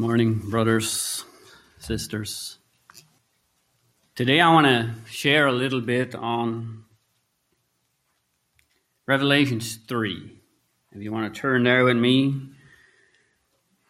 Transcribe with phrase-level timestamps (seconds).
[0.00, 1.26] morning, brothers,
[1.78, 2.56] sisters.
[4.14, 6.86] Today I want to share a little bit on
[9.06, 10.40] Revelations 3.
[10.92, 12.34] If you want to turn there with me,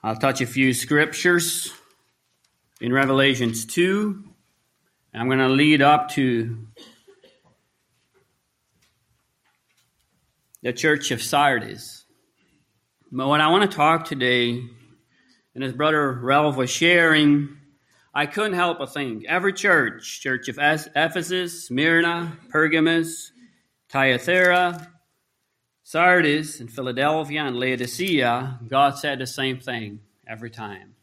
[0.03, 1.73] I'll touch a few scriptures
[2.81, 4.25] in Revelations 2.
[5.15, 6.67] I'm going to lead up to
[10.61, 12.05] the church of Sardis.
[13.13, 14.65] But what I want to talk today
[15.61, 17.59] and as Brother Ralph was sharing,
[18.15, 23.31] I couldn't help but think every church, Church of Ephesus, Smyrna, Pergamus,
[23.91, 24.91] Thyatira,
[25.83, 30.95] Sardis, and Philadelphia, and Laodicea, God said the same thing every time.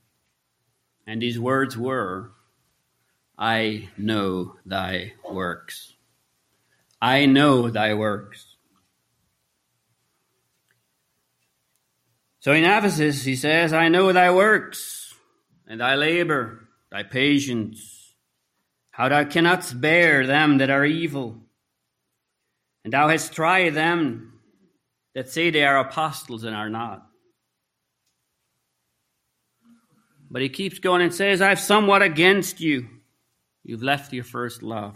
[1.06, 2.32] And these words were,
[3.38, 5.94] I know thy works.
[7.00, 8.57] I know thy works.
[12.48, 15.14] So in Ephesus, he says, I know thy works,
[15.68, 18.16] and thy labor, thy patience,
[18.90, 21.42] how thou cannot bear them that are evil.
[22.86, 24.40] And thou hast tried them
[25.14, 27.06] that say they are apostles and are not.
[30.32, 32.88] But he keeps going and says, I've somewhat against you.
[33.66, 34.96] You've left your first love.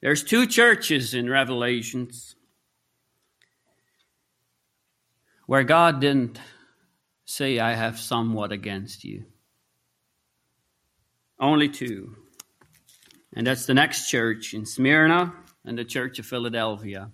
[0.00, 2.35] There's two churches in Revelations
[5.46, 6.38] where God didn't
[7.24, 9.24] say, I have somewhat against you.
[11.38, 12.16] Only two.
[13.32, 15.32] And that's the next church in Smyrna
[15.64, 17.10] and the church of Philadelphia.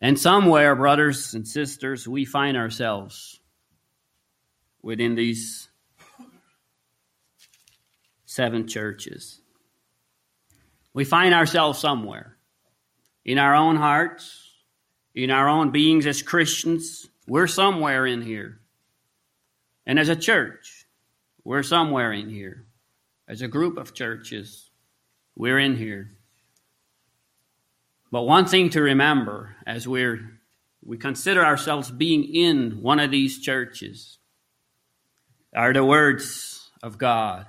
[0.00, 3.40] And somewhere, brothers and sisters, we find ourselves
[4.82, 5.68] within these
[8.24, 9.40] seven churches.
[10.94, 12.36] We find ourselves somewhere
[13.24, 14.41] in our own hearts,
[15.14, 18.60] in our own beings as Christians, we're somewhere in here.
[19.86, 20.86] And as a church,
[21.44, 22.64] we're somewhere in here.
[23.28, 24.70] As a group of churches,
[25.36, 26.10] we're in here.
[28.10, 30.38] But one thing to remember as we're
[30.84, 34.18] we consider ourselves being in one of these churches
[35.54, 37.46] are the words of God.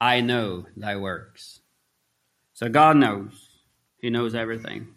[0.00, 1.60] I know thy works.
[2.52, 3.48] So God knows.
[3.98, 4.88] He knows everything.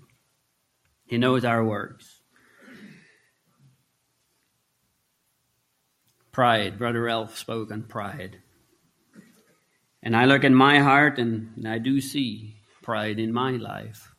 [1.07, 2.21] He knows our works.
[6.31, 6.77] Pride.
[6.77, 8.37] Brother Ralph spoke on pride.
[10.03, 14.13] And I look in my heart and I do see pride in my life.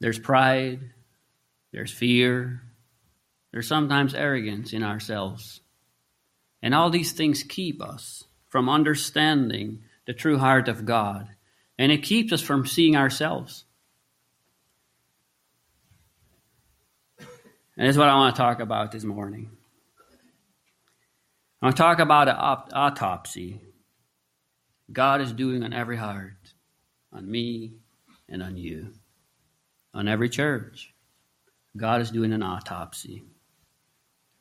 [0.00, 0.80] There's pride,
[1.72, 2.62] there's fear,
[3.52, 5.60] there's sometimes arrogance in ourselves.
[6.62, 11.28] And all these things keep us from understanding the true heart of God.
[11.78, 13.64] And it keeps us from seeing ourselves.
[17.78, 19.50] And this is what I want to talk about this morning.
[21.62, 22.34] I want to talk about an
[22.74, 23.60] autopsy
[24.90, 26.54] God is doing on every heart,
[27.12, 27.74] on me
[28.28, 28.94] and on you,
[29.94, 30.92] on every church.
[31.76, 33.22] God is doing an autopsy.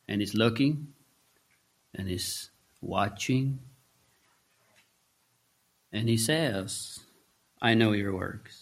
[0.07, 0.93] And He's looking
[1.93, 2.49] and He's
[2.81, 3.59] watching.
[5.91, 7.01] And He says,
[7.61, 8.56] I know your works.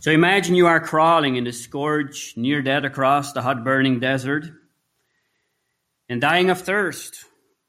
[0.00, 4.44] So imagine you are crawling in the scourge, near dead across the hot burning desert,
[6.08, 7.24] and dying of thirst.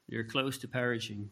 [0.06, 1.30] You're close to perishing.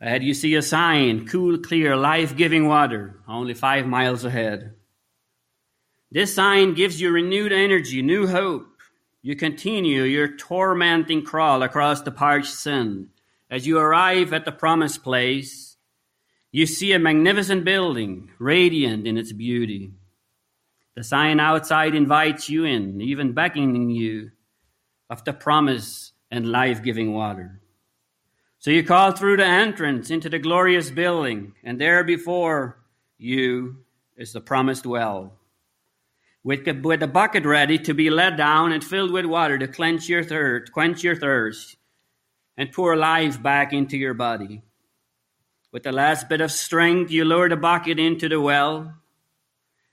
[0.00, 4.74] Ahead you see a sign cool, clear, life giving water, only five miles ahead.
[6.10, 8.68] This sign gives you renewed energy, new hope.
[9.22, 13.08] You continue your tormenting crawl across the parched sand.
[13.50, 15.63] As you arrive at the promised place,
[16.54, 19.90] you see a magnificent building, radiant in its beauty.
[20.94, 24.30] The sign outside invites you in, even beckoning you
[25.10, 27.60] of the promise and life giving water.
[28.60, 32.78] So you call through the entrance into the glorious building, and there before
[33.18, 33.78] you
[34.16, 35.32] is the promised well.
[36.44, 40.08] With, with a bucket ready to be let down and filled with water to quench
[40.08, 41.74] your thirst, quench your thirst,
[42.56, 44.62] and pour life back into your body.
[45.74, 48.94] With the last bit of strength, you lower the bucket into the well,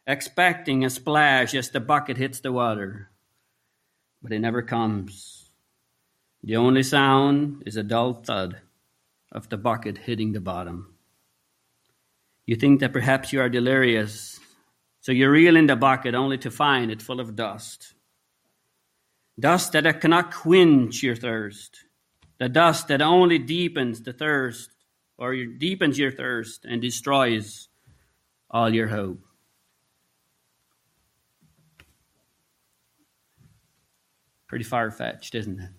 [0.06, 3.10] expecting a splash as the bucket hits the water.
[4.22, 5.50] But it never comes.
[6.44, 8.62] The only sound is a dull thud
[9.32, 10.94] of the bucket hitting the bottom.
[12.46, 14.40] You think that perhaps you are delirious,
[15.00, 17.96] so you reel in the bucket only to find it full of dust.
[19.40, 21.86] Dust that cannot quench your thirst,
[22.38, 24.70] the dust that only deepens the thirst
[25.22, 27.70] or deepens your thirst and destroys
[28.50, 29.24] all your hope.
[34.48, 35.70] Pretty far fetched, isn't it?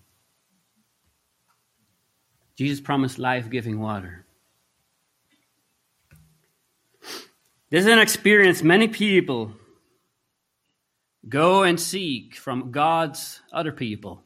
[2.55, 4.25] Jesus promised life giving water.
[7.69, 9.51] This is an experience many people
[11.27, 14.23] go and seek from God's other people.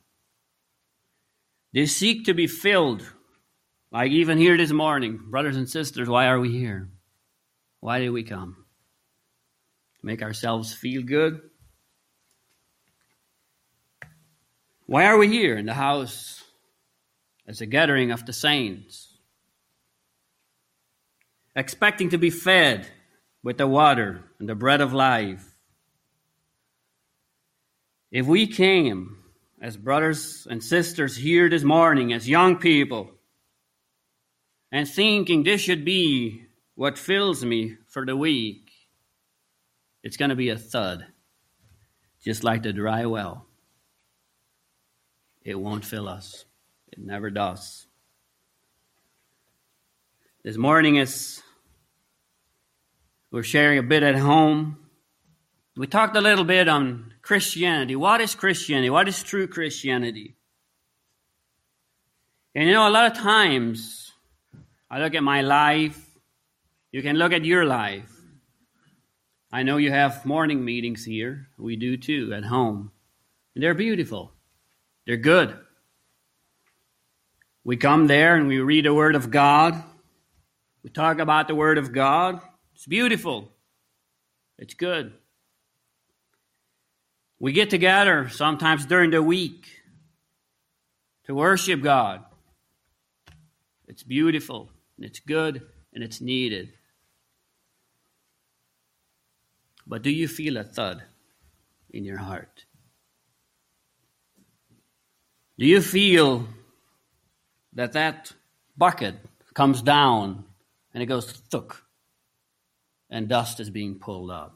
[1.73, 3.03] They seek to be filled,
[3.91, 5.19] like even here this morning.
[5.29, 6.89] Brothers and sisters, why are we here?
[7.79, 8.65] Why did we come?
[9.99, 11.41] To make ourselves feel good?
[14.85, 16.43] Why are we here in the house
[17.45, 19.13] as a gathering of the saints?
[21.55, 22.87] Expecting to be fed
[23.43, 25.45] with the water and the bread of life.
[28.11, 29.17] If we came
[29.61, 33.11] as brothers and sisters here this morning, as young people,
[34.71, 36.43] and thinking this should be
[36.75, 38.69] what fills me for the week,
[40.03, 41.05] it's going to be a thud,
[42.23, 43.45] just like the dry well.
[45.43, 46.45] It won't fill us,
[46.91, 47.87] it never does.
[50.43, 51.41] This morning, as
[53.31, 54.77] we're sharing a bit at home,
[55.75, 57.95] we talked a little bit on Christianity.
[57.95, 58.89] What is Christianity?
[58.89, 60.35] What is true Christianity?
[62.55, 64.06] And you know, a lot of times
[64.89, 66.03] I look at my life,
[66.91, 68.09] you can look at your life.
[69.51, 71.47] I know you have morning meetings here.
[71.57, 72.91] We do too at home.
[73.55, 74.33] And they're beautiful,
[75.05, 75.57] they're good.
[77.63, 79.83] We come there and we read the Word of God.
[80.83, 82.39] We talk about the Word of God.
[82.75, 83.51] It's beautiful,
[84.57, 85.13] it's good.
[87.39, 89.67] We get together sometimes during the week
[91.25, 92.23] to worship God.
[93.87, 95.61] It's beautiful, and it's good,
[95.93, 96.73] and it's needed.
[99.85, 101.03] But do you feel a thud
[101.91, 102.65] in your heart?
[105.57, 106.47] Do you feel
[107.73, 108.33] that that
[108.77, 109.15] bucket
[109.53, 110.45] comes down
[110.93, 111.83] and it goes thuk
[113.09, 114.55] and dust is being pulled up?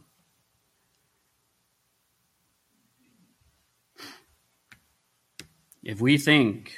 [5.84, 6.74] If we think,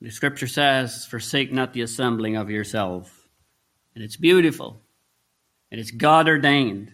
[0.00, 3.28] the scripture says, forsake not the assembling of yourself.
[3.94, 4.80] And it's beautiful.
[5.70, 6.92] And it's God ordained.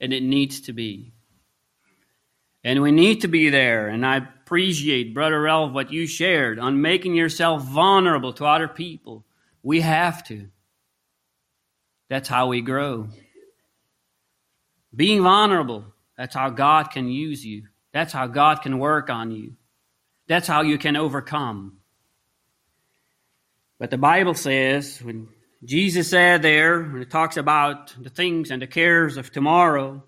[0.00, 1.12] And it needs to be.
[2.62, 3.88] And we need to be there.
[3.88, 9.24] And I appreciate, Brother Ralph, what you shared on making yourself vulnerable to other people.
[9.62, 10.48] We have to.
[12.08, 13.08] That's how we grow.
[14.94, 15.84] Being vulnerable,
[16.16, 17.64] that's how God can use you.
[17.92, 19.54] That's how God can work on you.
[20.28, 21.78] That's how you can overcome.
[23.78, 25.28] But the Bible says, when
[25.64, 30.02] Jesus said there, when it talks about the things and the cares of tomorrow,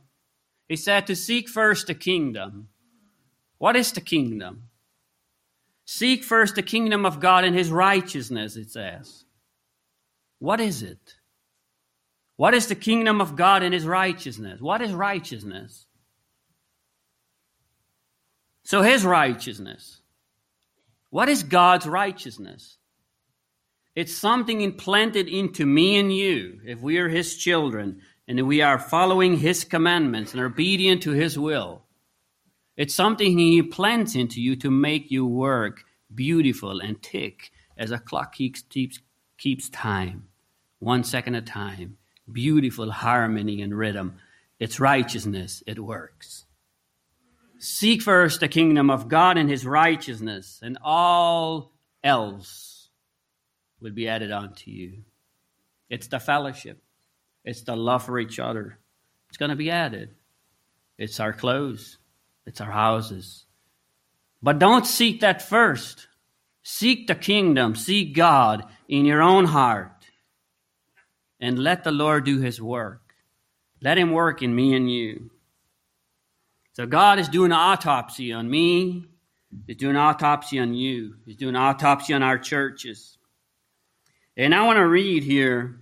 [0.69, 2.69] he said to seek first the kingdom.
[3.59, 4.65] What is the kingdom?
[5.85, 9.25] Seek first the kingdom of God and his righteousness, it says.
[10.38, 11.14] What is it?
[12.37, 14.61] What is the kingdom of God and his righteousness?
[14.61, 15.87] What is righteousness?
[18.62, 20.00] So his righteousness.
[21.11, 22.78] What is God's righteousness?
[23.99, 28.79] It's something implanted into me and you if we are his children and we are
[28.79, 31.83] following his commandments and obedient to his will.
[32.77, 35.83] It's something he plants into you to make you work
[36.14, 39.00] beautiful and tick as a clock keeps, keeps,
[39.37, 40.28] keeps time,
[40.78, 41.97] one second at a time.
[42.31, 44.21] Beautiful harmony and rhythm.
[44.61, 45.64] It's righteousness.
[45.67, 46.45] It works.
[47.59, 51.73] Seek first the kingdom of God and his righteousness, and all
[52.05, 52.68] else
[53.80, 55.04] will be added unto you.
[55.90, 56.82] It's the fellowship,
[57.44, 58.78] it's the love for each other.
[59.28, 60.14] It's going to be added.
[60.97, 61.99] It's our clothes,
[62.47, 63.44] it's our houses.
[64.42, 66.08] But don't seek that first.
[66.62, 70.04] Seek the kingdom, seek God in your own heart,
[71.40, 73.14] and let the Lord do his work.
[73.80, 75.30] Let him work in me and you.
[76.75, 79.06] So God is doing an autopsy on me.
[79.66, 81.14] He's doing an autopsy on you.
[81.25, 83.18] He's doing an autopsy on our churches.
[84.38, 85.80] And I want to read here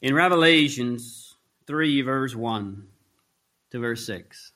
[0.00, 1.34] in Revelations
[1.66, 2.86] 3, verse 1
[3.72, 4.52] to verse 6.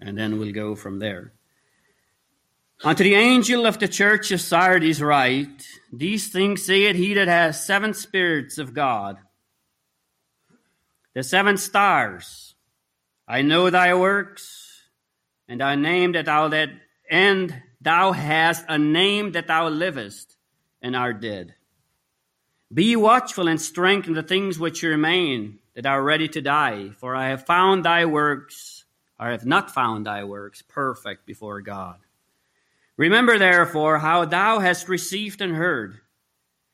[0.00, 1.34] And then we'll go from there.
[2.82, 7.62] Unto the angel of the church of Sardis write, These things saith he that has
[7.62, 9.18] seven spirits of God,
[11.12, 12.54] the seven stars
[13.28, 14.80] I know thy works,
[15.46, 16.70] and thy name that thou that
[17.10, 20.33] and thou hast a name that thou livest
[20.84, 21.54] and are dead.
[22.72, 27.30] Be watchful and strengthen the things which remain that are ready to die, for I
[27.30, 28.84] have found thy works,
[29.18, 31.96] or have not found thy works perfect before God.
[32.98, 36.00] Remember therefore how thou hast received and heard,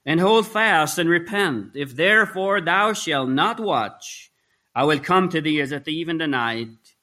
[0.05, 1.77] and hold fast and repent.
[1.77, 4.33] If therefore thou shalt not watch,
[4.75, 6.97] I will come to thee as a thief in the night,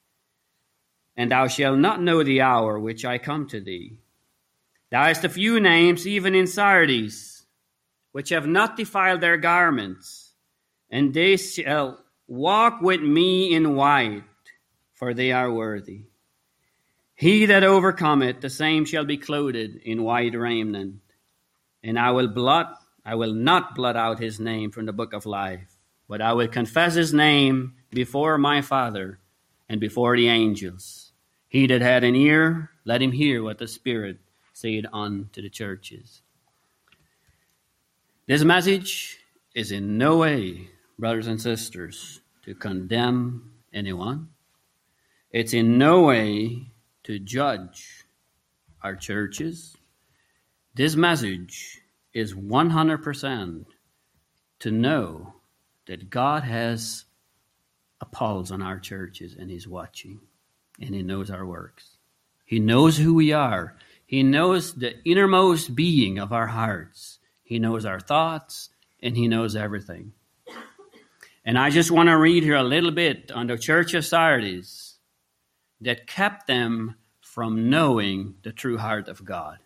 [1.16, 4.00] and thou shalt not know the hour which I come to thee.
[4.90, 7.46] Thou hast a few names even in Sardis,
[8.14, 10.34] which have not defiled their garments,
[10.90, 14.24] and they shall walk with me in white,
[14.94, 16.06] for they are worthy.
[17.16, 21.02] He that overcometh, the same shall be clothed in white raiment,
[21.84, 25.26] and I will blot, I will not blot out his name from the book of
[25.26, 25.76] life,
[26.08, 29.20] but I will confess his name before my Father
[29.68, 31.12] and before the angels.
[31.50, 34.20] He that had an ear, let him hear what the Spirit
[34.58, 36.24] said unto the churches.
[38.26, 39.20] This message
[39.54, 44.30] is in no way, brothers and sisters, to condemn anyone.
[45.32, 46.72] It's in no way
[47.04, 48.06] to judge
[48.82, 49.78] our churches.
[50.74, 51.82] This message
[52.14, 53.66] is 100%
[54.60, 55.36] to know
[55.86, 57.06] that God has
[58.02, 60.20] a pulse on our churches and He's watching
[60.82, 61.98] and He knows our works.
[62.44, 63.76] He knows who we are.
[64.08, 67.20] He knows the innermost being of our hearts.
[67.44, 68.70] He knows our thoughts
[69.04, 70.14] and He knows everything.
[71.46, 74.98] And I just want to read here a little bit on the church of Sardis
[75.82, 79.58] that kept them from knowing the true heart of God.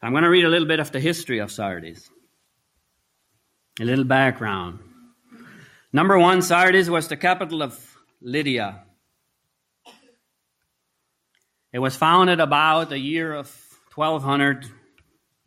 [0.00, 2.10] I'm going to read a little bit of the history of Sardis,
[3.80, 4.80] a little background.
[5.92, 8.84] Number one, Sardis was the capital of Lydia.
[11.72, 13.46] It was founded about the year of
[13.94, 14.66] 1200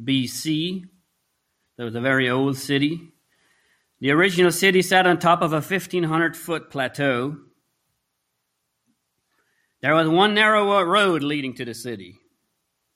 [0.04, 0.84] BC.
[1.78, 3.10] It was a very old city.
[4.00, 7.38] The original city sat on top of a 1500 foot plateau
[9.82, 12.20] there was one narrow road leading to the city.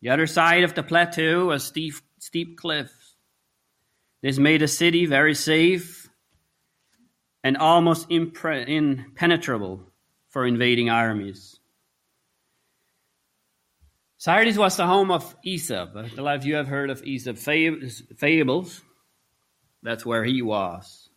[0.01, 3.15] The other side of the plateau was steep, steep cliffs.
[4.21, 6.09] This made the city very safe
[7.43, 9.81] and almost impre- impenetrable
[10.29, 11.54] for invading armies.
[14.25, 15.95] Sardis was the home of Aesop.
[15.95, 18.81] A lot of you have heard of Aesop fables.
[19.83, 21.09] That's where he was.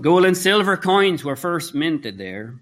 [0.00, 2.58] Gold and silver coins were first minted there.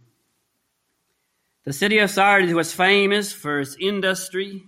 [1.65, 4.63] The city of Sardis was famous for its industry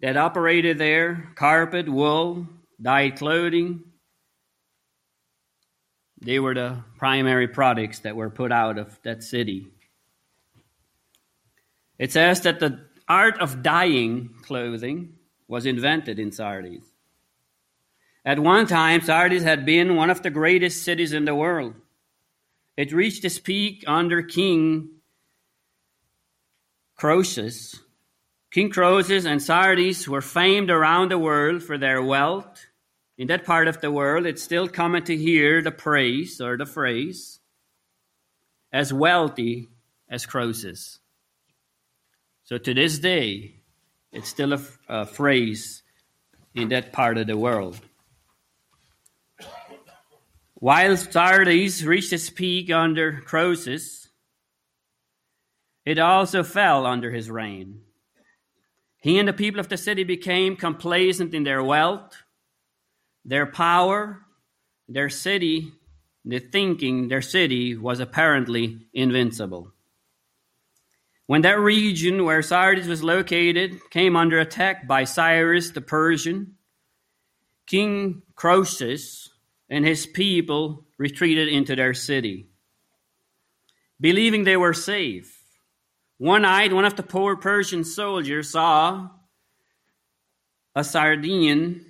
[0.00, 2.46] that operated there carpet, wool,
[2.80, 3.82] dyed clothing.
[6.22, 9.66] They were the primary products that were put out of that city.
[12.02, 15.14] It says that the art of dyeing clothing
[15.46, 16.82] was invented in Sardis.
[18.24, 21.74] At one time, Sardis had been one of the greatest cities in the world.
[22.76, 24.88] It reached its peak under King
[26.96, 27.78] Croesus.
[28.50, 32.66] King Croesus and Sardis were famed around the world for their wealth.
[33.16, 36.66] In that part of the world, it's still common to hear the praise or the
[36.66, 37.38] phrase,
[38.72, 39.68] as wealthy
[40.10, 40.98] as Croesus.
[42.44, 43.54] So to this day,
[44.12, 45.82] it's still a, a phrase
[46.54, 47.80] in that part of the world.
[50.54, 54.08] While Sardis reached its peak under Croesus,
[55.84, 57.80] it also fell under his reign.
[58.98, 62.14] He and the people of the city became complacent in their wealth,
[63.24, 64.20] their power,
[64.88, 65.72] their city,
[66.24, 69.72] the thinking their city was apparently invincible.
[71.26, 76.56] When that region where Sardis was located came under attack by Cyrus the Persian,
[77.66, 79.30] King Croesus
[79.70, 82.48] and his people retreated into their city,
[84.00, 85.38] believing they were safe.
[86.18, 89.08] One night, one of the poor Persian soldiers saw
[90.74, 91.86] a Sardinian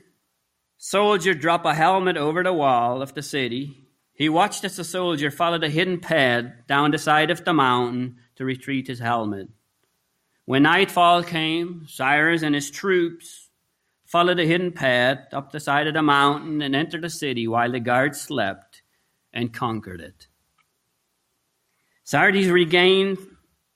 [0.76, 3.88] soldier drop a helmet over the wall of the city.
[4.14, 8.16] He watched as the soldier followed a hidden path down the side of the mountain
[8.36, 9.48] to retrieve his helmet.
[10.44, 13.48] When nightfall came, Cyrus and his troops
[14.06, 17.72] followed a hidden path up the side of the mountain and entered the city while
[17.72, 18.82] the guards slept
[19.32, 20.26] and conquered it.
[22.04, 23.18] Sardis regained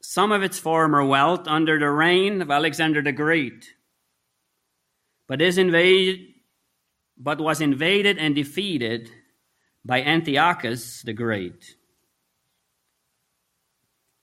[0.03, 3.75] some of its former wealth under the reign of Alexander the Great,
[5.27, 6.35] but invaded
[7.17, 9.11] but was invaded and defeated
[9.85, 11.77] by Antiochus the Great,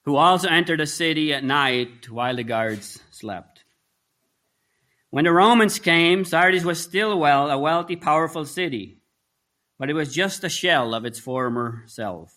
[0.06, 3.64] who also entered the city at night while the guards slept.
[5.10, 8.98] When the Romans came, Sardis was still well a wealthy, powerful city,
[9.78, 12.34] but it was just a shell of its former self.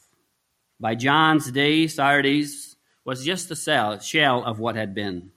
[0.79, 5.31] By John's day, Sardis was just a shell of what had been.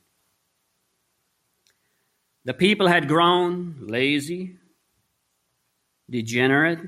[2.46, 4.58] The people had grown lazy,
[6.10, 6.80] degenerate,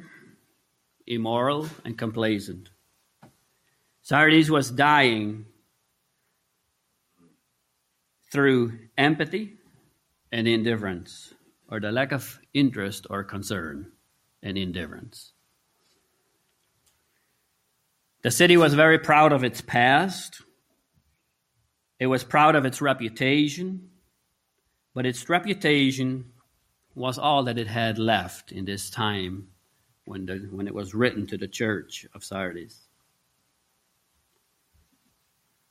[1.08, 2.70] immoral, and complacent.
[4.02, 5.46] Sardis was dying
[8.32, 9.54] through empathy
[10.32, 11.34] and indifference,
[11.70, 13.92] or the lack of interest or concern
[14.42, 15.34] and indifference.
[18.24, 20.42] The city was very proud of its past.
[22.00, 23.90] It was proud of its reputation,
[24.94, 26.32] but its reputation
[26.96, 29.48] was all that it had left in this time
[30.06, 32.88] when, the, when it was written to the church of Sardis.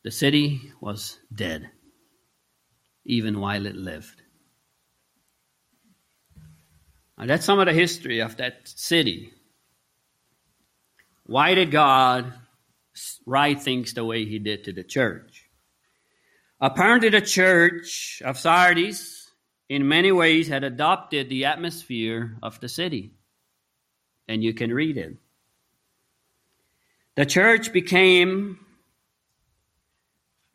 [0.02, 1.70] The city was dead,
[3.04, 4.22] even while it lived.
[7.18, 9.32] Now, that's some of the history of that city.
[11.26, 12.32] Why did God
[13.26, 15.50] write things the way He did to the church?
[16.62, 19.30] Apparently, the church of Sardis,
[19.68, 23.12] in many ways, had adopted the atmosphere of the city.
[24.26, 25.16] And you can read it.
[27.16, 28.64] The church became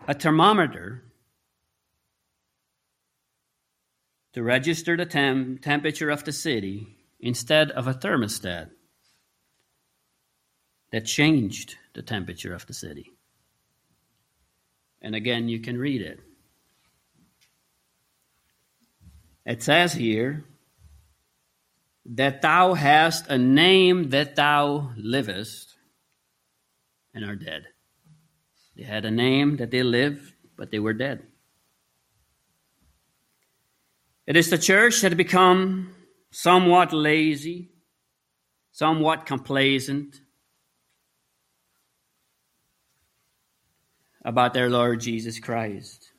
[0.07, 1.03] a thermometer
[4.33, 8.69] to register the temp- temperature of the city instead of a thermostat
[10.91, 13.11] that changed the temperature of the city.
[15.01, 16.19] And again, you can read it.
[19.45, 20.43] It says here
[22.05, 25.75] that thou hast a name that thou livest
[27.13, 27.65] and are dead.
[28.75, 31.23] They had a name that they lived, but they were dead.
[34.27, 35.95] It is the church that had become
[36.31, 37.69] somewhat lazy,
[38.71, 40.19] somewhat complacent
[44.23, 46.11] about their Lord Jesus Christ.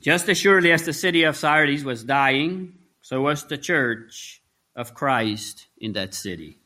[0.00, 4.42] Just as surely as the city of Sardis was dying, so was the church
[4.74, 6.58] of Christ in that city.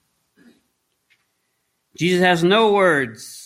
[1.97, 3.44] Jesus has no words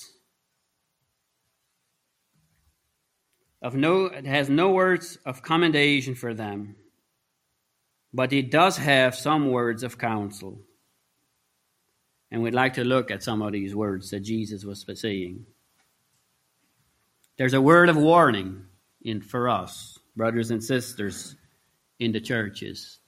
[3.61, 6.77] of no it has no words of commendation for them,
[8.12, 10.61] but it does have some words of counsel.
[12.31, 15.47] And we'd like to look at some of these words that Jesus was saying.
[17.38, 18.64] There's a word of warning
[19.03, 21.37] in for us, brothers and sisters
[21.99, 22.99] in the churches.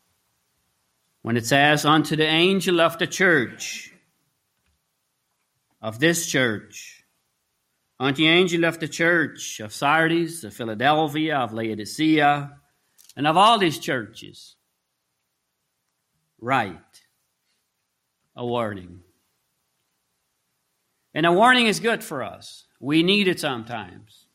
[1.22, 3.92] When it says, Unto the angel of the church,
[5.82, 6.99] of this church,
[8.00, 12.50] unto the angel of the church of Sardis, of Philadelphia, of Laodicea,
[13.14, 14.56] and of all these churches,
[16.40, 17.02] write
[18.34, 19.00] a warning.
[21.12, 22.64] And a warning is good for us.
[22.80, 24.26] We need it sometimes.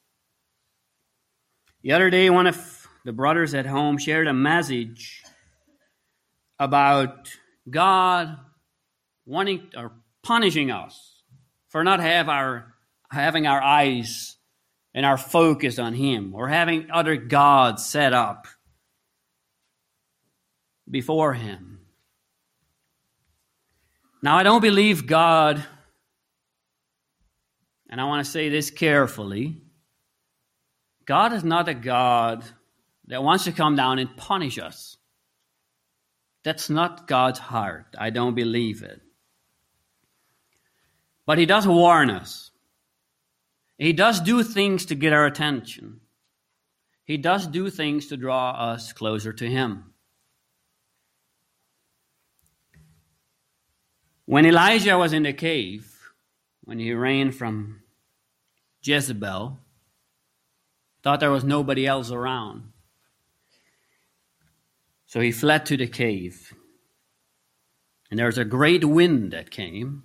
[1.82, 5.24] The other day, one of the brothers at home shared a message
[6.60, 7.32] about
[7.68, 8.38] God
[9.26, 11.24] wanting or punishing us
[11.70, 12.75] for not have our
[13.16, 14.38] having our eyes
[14.94, 18.48] and our focus on Him or having other gods set up
[20.90, 21.80] before Him.
[24.22, 25.64] Now, I don't believe God,
[27.90, 29.62] and I want to say this carefully
[31.06, 32.44] God is not a God
[33.08, 34.98] that wants to come down and punish us.
[36.44, 37.96] That's not God's heart.
[37.98, 39.02] I don't believe it.
[41.26, 42.52] But He does warn us.
[43.78, 46.02] He does do things to get our attention.
[47.04, 49.94] He does do things to draw us closer to Him.
[54.26, 55.96] When Elijah was in the cave,
[56.64, 57.82] when he ran from
[58.82, 59.60] Jezebel,
[61.04, 62.72] thought there was nobody else around.
[65.06, 66.54] So he fled to the cave.
[68.10, 70.04] And there was a great wind that came.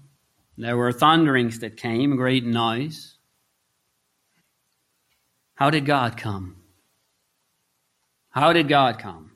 [0.58, 3.16] There were thunderings that came, great noise.
[5.60, 6.56] How did God come?
[8.30, 9.32] How did God come?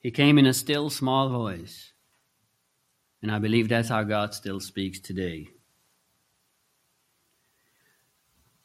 [0.00, 1.92] He came in a still small voice.
[3.20, 5.48] And I believe that's how God still speaks today.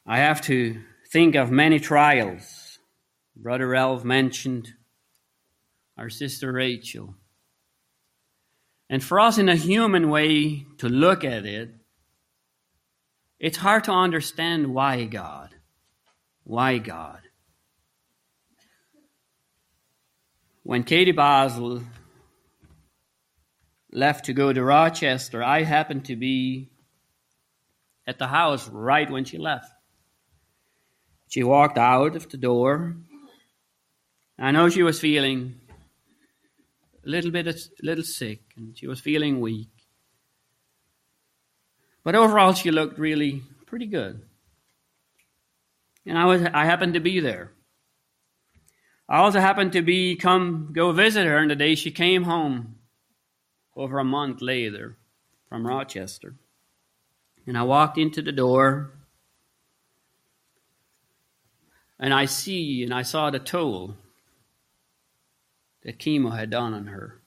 [0.07, 0.79] I have to
[1.11, 2.79] think of many trials.
[3.35, 4.69] Brother Ralph mentioned
[5.97, 7.15] our sister Rachel.
[8.89, 11.78] And for us, in a human way, to look at it,
[13.39, 15.55] it's hard to understand why God.
[16.43, 17.21] Why God?
[20.63, 21.81] When Katie Basel
[23.91, 26.69] left to go to Rochester, I happened to be
[28.05, 29.71] at the house right when she left.
[31.29, 32.97] She walked out of the door.
[34.37, 35.59] I know she was feeling
[37.05, 39.69] a little bit, a little sick, and she was feeling weak.
[42.03, 44.21] But overall, she looked really pretty good.
[46.05, 47.51] And I was, I happened to be there.
[49.07, 52.75] I also happened to be come go visit her, and the day she came home,
[53.75, 54.97] over a month later,
[55.47, 56.35] from Rochester.
[57.47, 58.91] And I walked into the door,
[61.99, 63.95] and I see and I saw the toll
[65.83, 67.19] that chemo had done on her.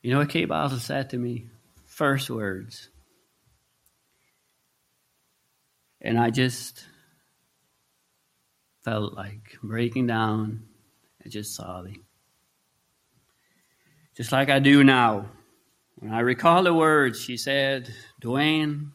[0.00, 1.48] You know what Kate Basel said to me?
[1.98, 2.90] First words.
[6.00, 6.84] And I just
[8.84, 10.62] felt like breaking down
[11.20, 12.04] and just sobbing.
[14.16, 15.26] Just like I do now.
[15.96, 18.92] When I recall the words, she said, Dwayne,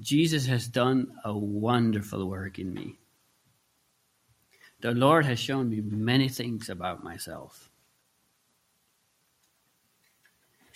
[0.00, 2.94] Jesus has done a wonderful work in me.
[4.80, 7.68] The Lord has shown me many things about myself.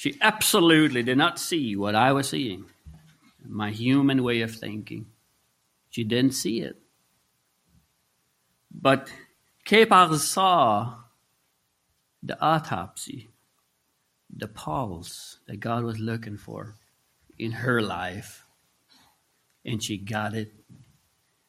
[0.01, 2.65] She absolutely did not see what I was seeing,
[3.45, 5.09] my human way of thinking.
[5.91, 6.81] She didn't see it.
[8.71, 9.13] But
[9.67, 10.95] Kepar saw
[12.23, 13.29] the autopsy
[14.35, 16.77] the pulse that God was looking for
[17.39, 18.47] in her life.
[19.67, 20.51] And she got it.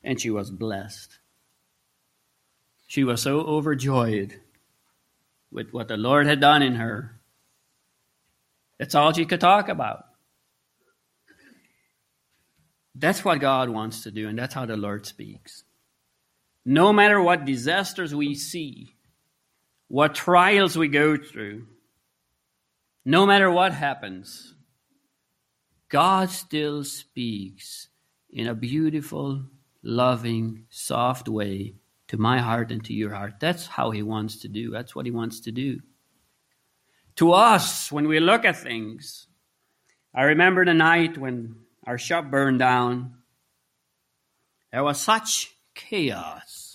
[0.04, 1.20] And she was blessed.
[2.86, 4.42] She was so overjoyed
[5.50, 7.21] with what the Lord had done in her.
[8.82, 10.06] That's all she could talk about.
[12.96, 15.64] That's what God wants to do, and that's how the Lord speaks.
[16.66, 18.96] No matter what disasters we see,
[19.88, 21.68] what trials we go through,
[23.06, 24.56] no matter what happens,
[25.88, 27.88] God still speaks
[28.32, 29.44] in a beautiful,
[29.84, 31.76] loving, soft way
[32.08, 33.36] to my heart and to your heart.
[33.40, 34.72] That's how He wants to do.
[34.72, 35.82] That's what He wants to do.
[37.22, 39.28] To us, when we look at things,
[40.14, 41.56] I remember the night when
[41.88, 43.16] our shop burned down.
[44.72, 46.72] There was such chaos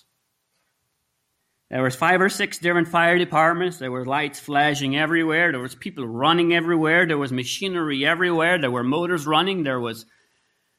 [1.68, 3.78] there was five or six different fire departments.
[3.78, 5.50] There were lights flashing everywhere.
[5.50, 7.06] There was people running everywhere.
[7.06, 8.61] There was machinery everywhere.
[8.61, 9.64] There were motors running.
[9.64, 10.06] There was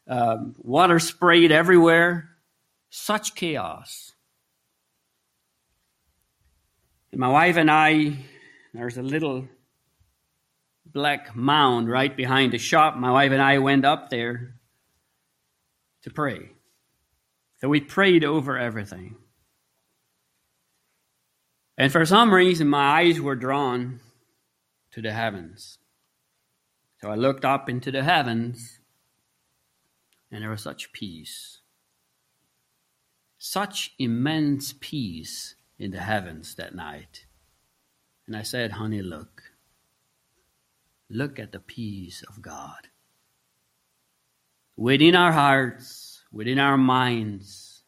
[0.07, 2.29] um, water sprayed everywhere.
[2.89, 4.13] Such chaos.
[7.11, 8.13] And my wife and I,
[8.73, 9.45] there's a little
[10.97, 12.95] black mound right behind the shop.
[12.95, 14.55] My wife and I went up there
[16.01, 16.49] to pray.
[17.61, 19.15] So we prayed over everything.
[21.77, 23.99] And for some reason, my eyes were drawn
[24.93, 25.77] to the heavens.
[26.99, 28.79] So I looked up into the heavens,
[30.31, 31.59] and there was such peace.
[33.37, 37.27] Such immense peace in the heavens that night.
[38.25, 39.36] And I said, Honey, look.
[41.09, 42.89] Look at the peace of God.
[44.75, 47.83] Within our hearts, within our minds,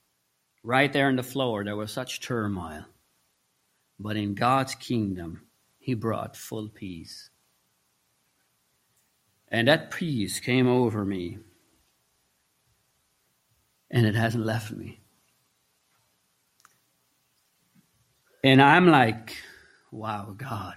[0.63, 2.85] right there on the floor, there was such turmoil.
[3.99, 5.41] But in God's kingdom,
[5.79, 7.29] He brought full peace.
[9.49, 11.39] And that peace came over me,
[13.91, 14.99] and it hasn't left me.
[18.43, 19.35] And I'm like,
[19.91, 20.75] wow, God.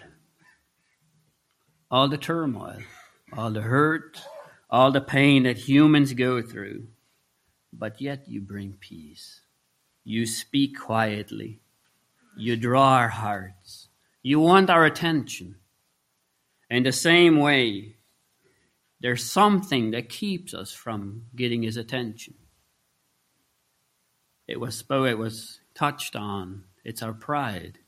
[1.92, 2.78] All the turmoil,
[3.36, 4.18] all the hurt,
[4.70, 6.86] all the pain that humans go through,
[7.70, 9.42] but yet you bring peace.
[10.02, 11.60] You speak quietly.
[12.34, 13.88] You draw our hearts.
[14.22, 15.56] You want our attention.
[16.70, 17.96] In the same way,
[19.00, 22.36] there's something that keeps us from getting his attention.
[24.48, 26.64] It was it was touched on.
[26.86, 27.80] It's our pride.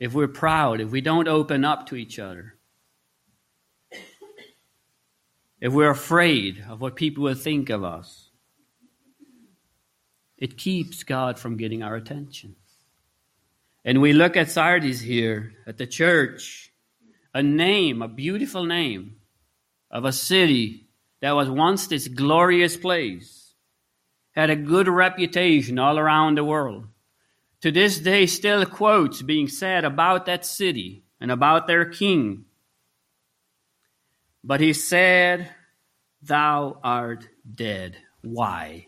[0.00, 2.54] If we're proud, if we don't open up to each other,
[5.62, 8.30] if we're afraid of what people will think of us,
[10.36, 12.56] it keeps God from getting our attention.
[13.84, 16.72] And we look at Sardis here, at the church,
[17.32, 19.18] a name, a beautiful name
[19.88, 20.88] of a city
[21.20, 23.54] that was once this glorious place,
[24.32, 26.88] had a good reputation all around the world.
[27.60, 32.46] To this day, still quotes being said about that city and about their king.
[34.44, 35.50] But he said,
[36.22, 37.96] Thou art dead.
[38.22, 38.86] Why?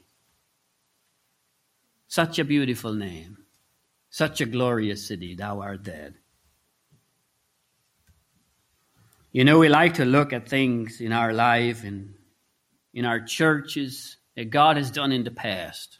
[2.07, 3.39] Such a beautiful name.
[4.11, 6.15] Such a glorious city, thou art dead.
[9.33, 12.15] You know, we like to look at things in our life and
[12.93, 15.99] in our churches that God has done in the past.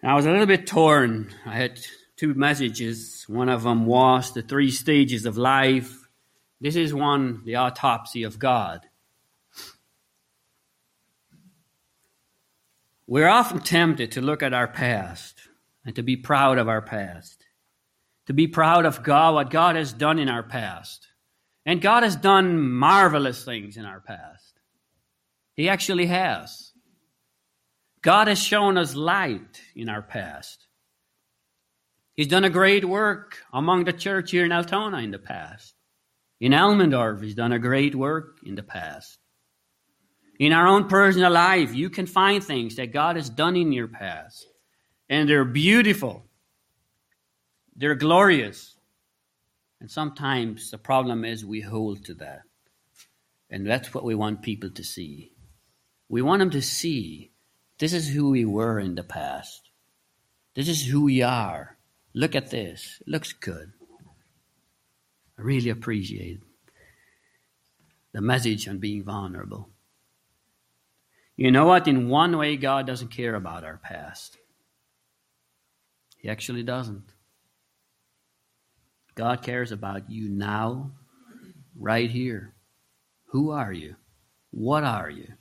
[0.00, 1.28] And I was a little bit torn.
[1.44, 1.78] I had
[2.16, 3.26] two messages.
[3.28, 6.01] One of them was the three stages of life.
[6.62, 8.86] This is one, the autopsy of God.
[13.06, 15.48] We're often tempted to look at our past
[15.84, 17.42] and to be proud of our past
[18.26, 21.08] to be proud of God, what God has done in our past.
[21.66, 24.54] And God has done marvelous things in our past.
[25.54, 26.72] He actually has.
[28.00, 30.66] God has shown us light in our past.
[32.14, 35.71] He's done a great work among the church here in Altona in the past.
[36.42, 39.16] In Elmendorf, He's done a great work in the past.
[40.40, 43.86] In our own personal life, you can find things that God has done in your
[43.86, 44.48] past,
[45.08, 46.24] and they're beautiful.
[47.76, 48.74] They're glorious.
[49.80, 52.42] And sometimes the problem is we hold to that.
[53.48, 55.30] And that's what we want people to see.
[56.08, 57.30] We want them to see
[57.78, 59.70] this is who we were in the past.
[60.56, 61.78] This is who we are.
[62.14, 62.98] Look at this.
[63.00, 63.74] It looks good.
[65.38, 66.40] I really appreciate
[68.12, 69.70] the message on being vulnerable.
[71.36, 71.88] You know what?
[71.88, 74.36] In one way, God doesn't care about our past.
[76.18, 77.04] He actually doesn't.
[79.14, 80.92] God cares about you now,
[81.78, 82.54] right here.
[83.26, 83.96] Who are you?
[84.50, 85.32] What are you?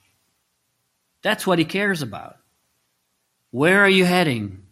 [1.22, 2.38] That's what He cares about.
[3.52, 4.64] Where are you heading?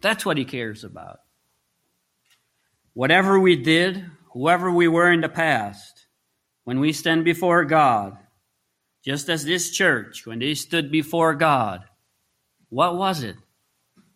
[0.00, 1.20] That's what He cares about.
[2.94, 6.06] Whatever we did, whoever we were in the past,
[6.64, 8.16] when we stand before God,
[9.04, 11.84] just as this church, when they stood before God,
[12.68, 13.36] what was it?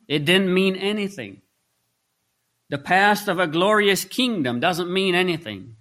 [0.09, 1.43] It didn't mean anything.
[2.69, 5.77] The past of a glorious kingdom doesn't mean anything.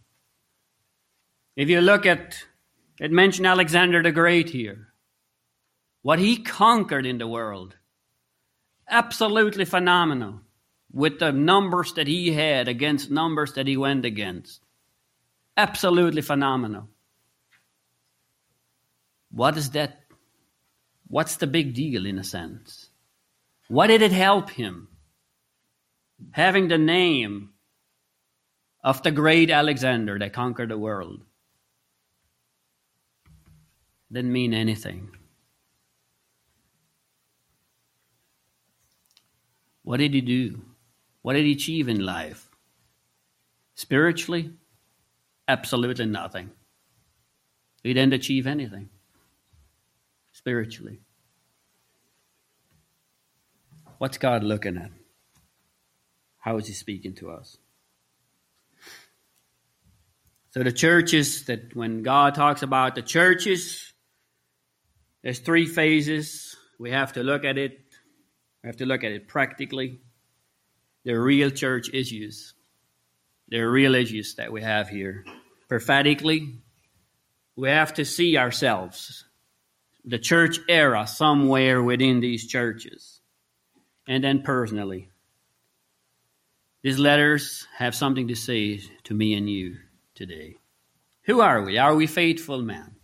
[1.56, 2.36] If you look at,
[3.00, 4.90] it mentioned Alexander the Great here.
[6.02, 7.76] What he conquered in the world,
[8.90, 10.42] absolutely phenomenal
[10.96, 14.62] with the numbers that he had against numbers that he went against.
[15.56, 16.90] Absolutely phenomenal.
[19.30, 20.00] What is that?
[21.08, 22.90] What's the big deal in a sense?
[23.68, 24.88] What did it help him?
[26.32, 27.50] having the name
[28.84, 31.22] of the great Alexander that conquered the world
[34.12, 35.10] didn't mean anything.
[39.84, 40.62] What did he do?
[41.26, 42.52] What did he achieve in life?
[43.74, 44.52] Spiritually,
[45.48, 46.52] absolutely nothing.
[47.82, 48.90] He didn't achieve anything
[50.34, 51.00] spiritually.
[53.98, 54.92] What's God looking at?
[56.38, 57.58] How is he speaking to us?
[60.52, 63.92] So the churches that when God talks about the churches,
[65.24, 66.56] there's three phases.
[66.80, 67.80] We have to look at it.
[68.64, 70.02] We have to look at it practically.
[71.06, 72.56] They're real church issues.
[73.48, 75.24] They're real issues that we have here.
[75.70, 76.56] Prophetically,
[77.56, 79.24] we have to see ourselves,
[80.04, 83.22] the church era, somewhere within these churches.
[84.08, 85.10] And then personally,
[86.82, 89.78] these letters have something to say to me and you
[90.16, 90.58] today.
[91.24, 91.78] Who are we?
[91.78, 92.96] Are we faithful men?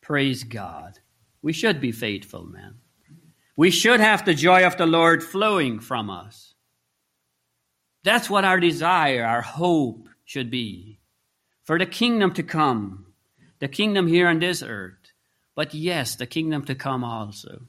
[0.00, 0.98] Praise God.
[1.42, 2.76] We should be faithful men.
[3.56, 6.54] We should have the joy of the Lord flowing from us.
[8.06, 11.00] That's what our desire, our hope should be.
[11.64, 13.06] For the kingdom to come,
[13.58, 15.10] the kingdom here on this earth,
[15.56, 17.62] but yes, the kingdom to come also.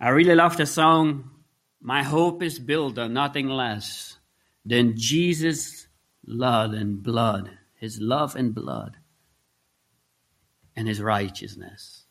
[0.00, 1.32] I really love the song
[1.82, 4.16] my hope is built on nothing less
[4.64, 5.86] than Jesus'
[6.26, 8.96] love and blood, his love and blood,
[10.74, 12.06] and his righteousness.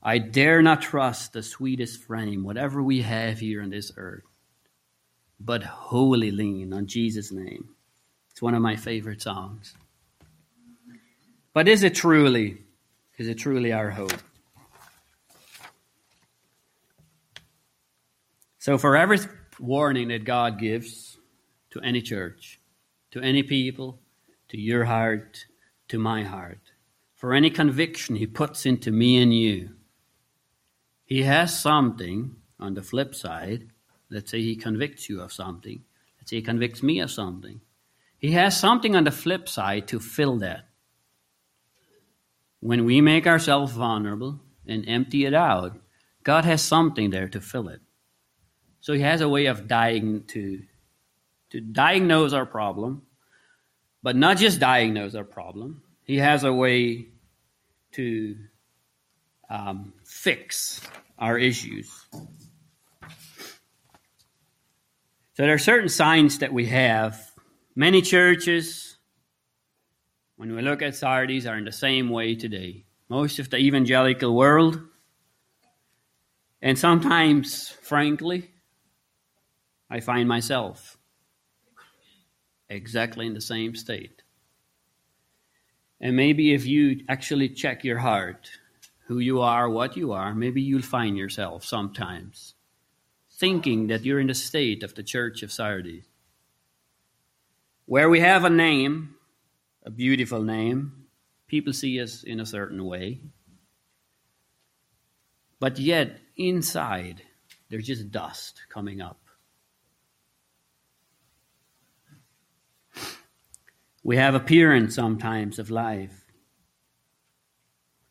[0.00, 4.22] I dare not trust the sweetest frame, whatever we have here on this earth,
[5.40, 7.68] but wholly lean on Jesus' name.
[8.30, 9.74] It's one of my favorite songs.
[11.52, 12.58] But is it truly,
[13.16, 14.12] is it truly our hope?
[18.58, 19.18] So, for every
[19.58, 21.16] warning that God gives
[21.70, 22.60] to any church,
[23.12, 23.98] to any people,
[24.48, 25.46] to your heart,
[25.88, 26.60] to my heart,
[27.14, 29.70] for any conviction He puts into me and you,
[31.04, 33.70] He has something on the flip side.
[34.10, 35.82] Let's say He convicts you of something.
[36.18, 37.60] Let's say He convicts me of something.
[38.18, 40.68] He has something on the flip side to fill that.
[42.60, 45.78] When we make ourselves vulnerable and empty it out,
[46.24, 47.80] God has something there to fill it.
[48.80, 50.62] So he has a way of dying to
[51.50, 53.02] to diagnose our problem,
[54.02, 55.82] but not just diagnose our problem.
[56.04, 57.06] He has a way
[57.92, 58.36] to
[59.48, 60.82] um, fix
[61.18, 61.90] our issues.
[65.38, 67.30] So there are certain signs that we have.
[67.76, 68.98] Many churches,
[70.34, 72.86] when we look at Sardis, are in the same way today.
[73.08, 74.80] Most of the evangelical world,
[76.60, 78.50] and sometimes, frankly,
[79.88, 80.98] I find myself
[82.68, 84.24] exactly in the same state.
[86.00, 88.50] And maybe if you actually check your heart,
[89.06, 92.54] who you are, what you are, maybe you'll find yourself sometimes
[93.38, 96.04] thinking that you're in the state of the church of Sardis,
[97.86, 99.14] where we have a name,
[99.84, 101.06] a beautiful name,
[101.46, 103.20] people see us in a certain way,
[105.60, 107.22] but yet inside
[107.70, 109.20] there's just dust coming up.
[114.02, 116.24] We have appearance sometimes of life.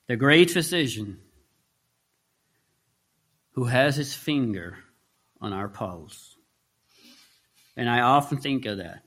[0.07, 1.19] The great physician
[3.53, 4.77] who has his finger
[5.41, 6.37] on our pulse.
[7.75, 9.03] And I often think of that.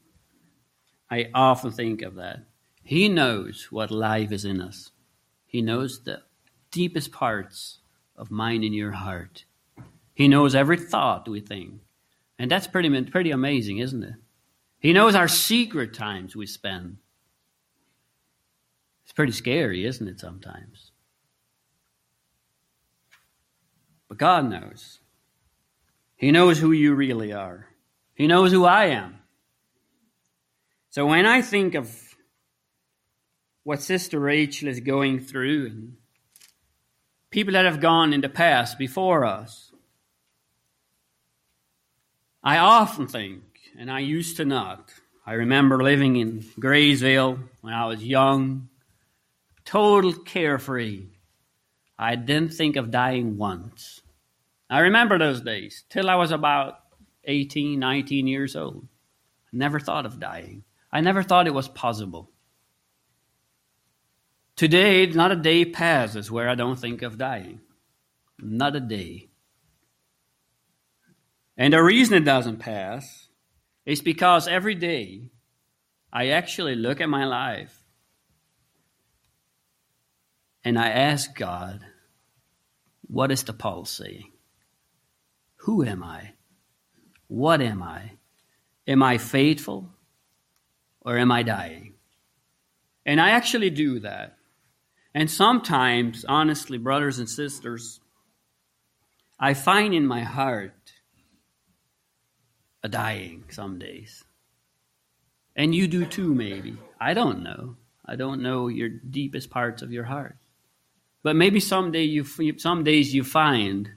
[1.10, 2.44] I often think of that.
[2.84, 4.90] He knows what life is in us.
[5.46, 6.22] He knows the
[6.70, 7.78] deepest parts
[8.16, 9.44] of mine in your heart.
[10.14, 11.80] He knows every thought we think.
[12.38, 14.14] And that's pretty, pretty amazing, isn't it?
[14.78, 16.98] He knows our secret times we spend.
[19.04, 20.92] It's pretty scary, isn't it, sometimes?
[24.08, 24.99] But God knows.
[26.20, 27.66] He knows who you really are.
[28.12, 29.20] He knows who I am.
[30.90, 32.14] So when I think of
[33.62, 35.96] what Sister Rachel is going through and
[37.30, 39.72] people that have gone in the past before us,
[42.44, 43.42] I often think
[43.78, 44.92] and I used to not.
[45.24, 48.68] I remember living in Graysville when I was young,
[49.64, 51.06] total carefree.
[51.98, 54.02] I didn't think of dying once.
[54.70, 56.74] I remember those days till I was about
[57.24, 58.86] 18, 19 years old.
[59.52, 60.62] I never thought of dying.
[60.92, 62.30] I never thought it was possible.
[64.54, 67.60] Today, not a day passes where I don't think of dying.
[68.38, 69.28] Not a day.
[71.56, 73.28] And the reason it doesn't pass
[73.84, 75.30] is because every day
[76.12, 77.82] I actually look at my life
[80.62, 81.80] and I ask God,
[83.02, 84.29] what is the pulse saying?
[85.70, 86.32] Who am I?
[87.28, 88.14] What am I?
[88.88, 89.88] Am I faithful
[91.00, 91.94] or am I dying?
[93.06, 94.36] And I actually do that.
[95.14, 98.00] And sometimes, honestly, brothers and sisters,
[99.38, 100.90] I find in my heart
[102.82, 104.24] a dying some days.
[105.54, 106.78] And you do too, maybe.
[107.00, 107.76] I don't know.
[108.04, 110.36] I don't know your deepest parts of your heart.
[111.22, 112.24] But maybe someday you,
[112.58, 113.90] some days you find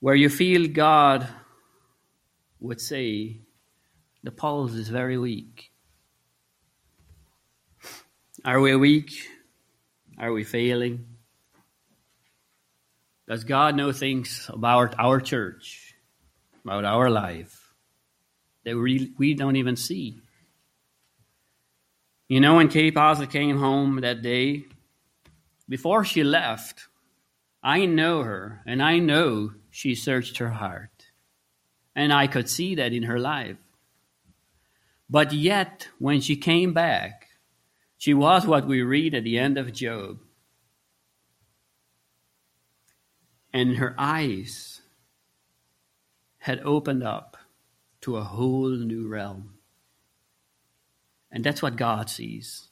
[0.00, 1.28] where you feel God
[2.58, 3.40] would say,
[4.22, 5.70] the pulse is very weak.
[8.44, 9.12] Are we weak?
[10.18, 11.06] Are we failing?
[13.28, 15.90] Does God know things about our church?
[16.64, 17.72] about our life
[18.64, 20.20] that we, we don't even see.
[22.28, 24.64] You know, when Kate Poslet came home that day,
[25.68, 26.86] before she left,
[27.62, 31.06] I know her and I know she searched her heart.
[31.94, 33.56] And I could see that in her life.
[35.08, 37.28] But yet, when she came back,
[37.98, 40.20] she was what we read at the end of Job.
[43.52, 44.80] And her eyes
[46.38, 47.36] had opened up
[48.02, 49.54] to a whole new realm.
[51.30, 52.68] And that's what God sees.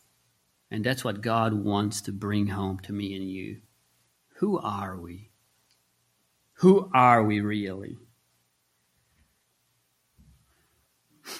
[0.71, 3.59] And that's what God wants to bring home to me and you.
[4.37, 5.28] Who are we?
[6.59, 7.97] Who are we really?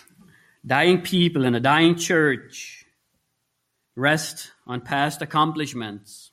[0.67, 2.85] Dying people in a dying church
[3.97, 6.31] rest on past accomplishments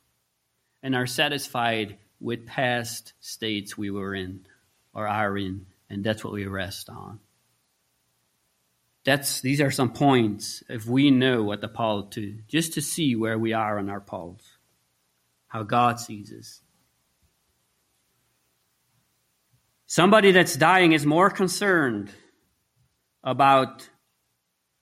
[0.83, 4.45] and are satisfied with past states we were in
[4.93, 7.19] or are in and that's what we rest on.
[9.03, 13.15] That's these are some points if we know what the pulse to just to see
[13.15, 14.43] where we are on our pulse,
[15.47, 16.61] how God sees us.
[19.88, 22.11] Somebody that's dying is more concerned
[23.23, 23.88] about,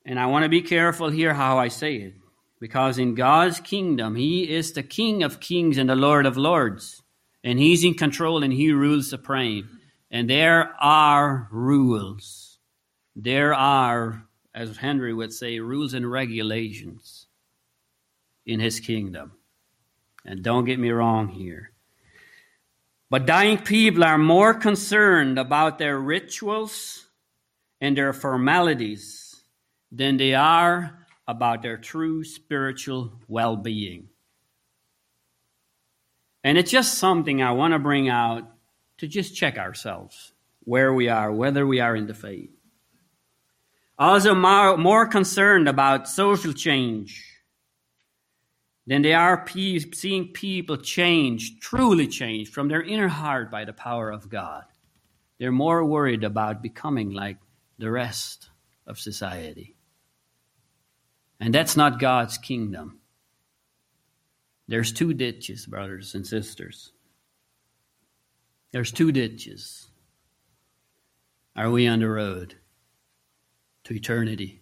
[0.06, 2.14] and I want to be careful here how I say it,
[2.60, 7.02] because in God's kingdom, He is the King of kings and the Lord of lords,
[7.44, 9.80] and He's in control and He rules supreme.
[10.10, 12.60] And there are rules.
[13.16, 14.24] There are,
[14.54, 17.28] as Henry would say, rules and regulations
[18.46, 19.34] in his kingdom.
[20.24, 21.73] And don't get me wrong here.
[23.14, 27.06] But dying people are more concerned about their rituals
[27.80, 29.36] and their formalities
[29.92, 30.98] than they are
[31.28, 34.10] about their true spiritual well being.
[36.44, 38.52] And it's just something I want to bring out
[38.98, 42.50] to just check ourselves where we are, whether we are in the faith.
[44.00, 47.33] Also, more, more concerned about social change
[48.86, 54.12] than they are seeing people change, truly change from their inner heart by the power
[54.12, 54.66] of God.
[55.40, 57.38] They're more worried about becoming like
[57.78, 58.50] the rest
[58.86, 59.76] of society.
[61.40, 63.00] And that's not God's kingdom.
[64.68, 66.92] There's two ditches, brothers and sisters.
[68.72, 69.88] There's two ditches.
[71.56, 72.56] Are we on the road
[73.84, 74.62] to eternity?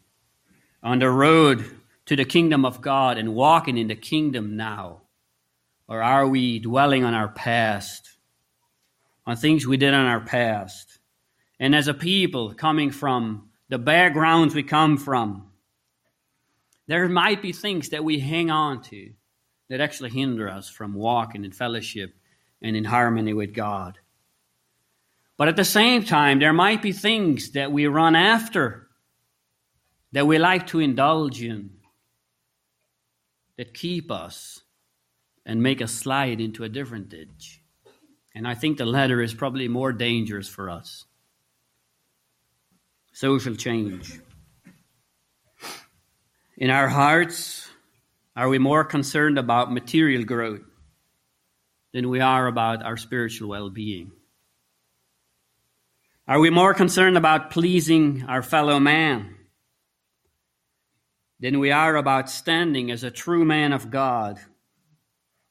[0.83, 1.80] On the road
[2.11, 5.03] to the kingdom of God and walking in the kingdom now?
[5.87, 8.17] Or are we dwelling on our past,
[9.25, 10.99] on things we did in our past?
[11.57, 15.51] And as a people coming from the backgrounds we come from,
[16.85, 19.11] there might be things that we hang on to
[19.69, 22.13] that actually hinder us from walking in fellowship
[22.61, 23.97] and in harmony with God.
[25.37, 28.89] But at the same time, there might be things that we run after,
[30.11, 31.69] that we like to indulge in,
[33.61, 34.59] that keep us
[35.45, 37.61] and make us slide into a different ditch.
[38.33, 41.05] And I think the latter is probably more dangerous for us.
[43.13, 44.19] Social change.
[46.57, 47.69] In our hearts,
[48.35, 50.65] are we more concerned about material growth
[51.93, 54.11] than we are about our spiritual well being?
[56.27, 59.35] Are we more concerned about pleasing our fellow man
[61.41, 64.39] than we are about standing as a true man of God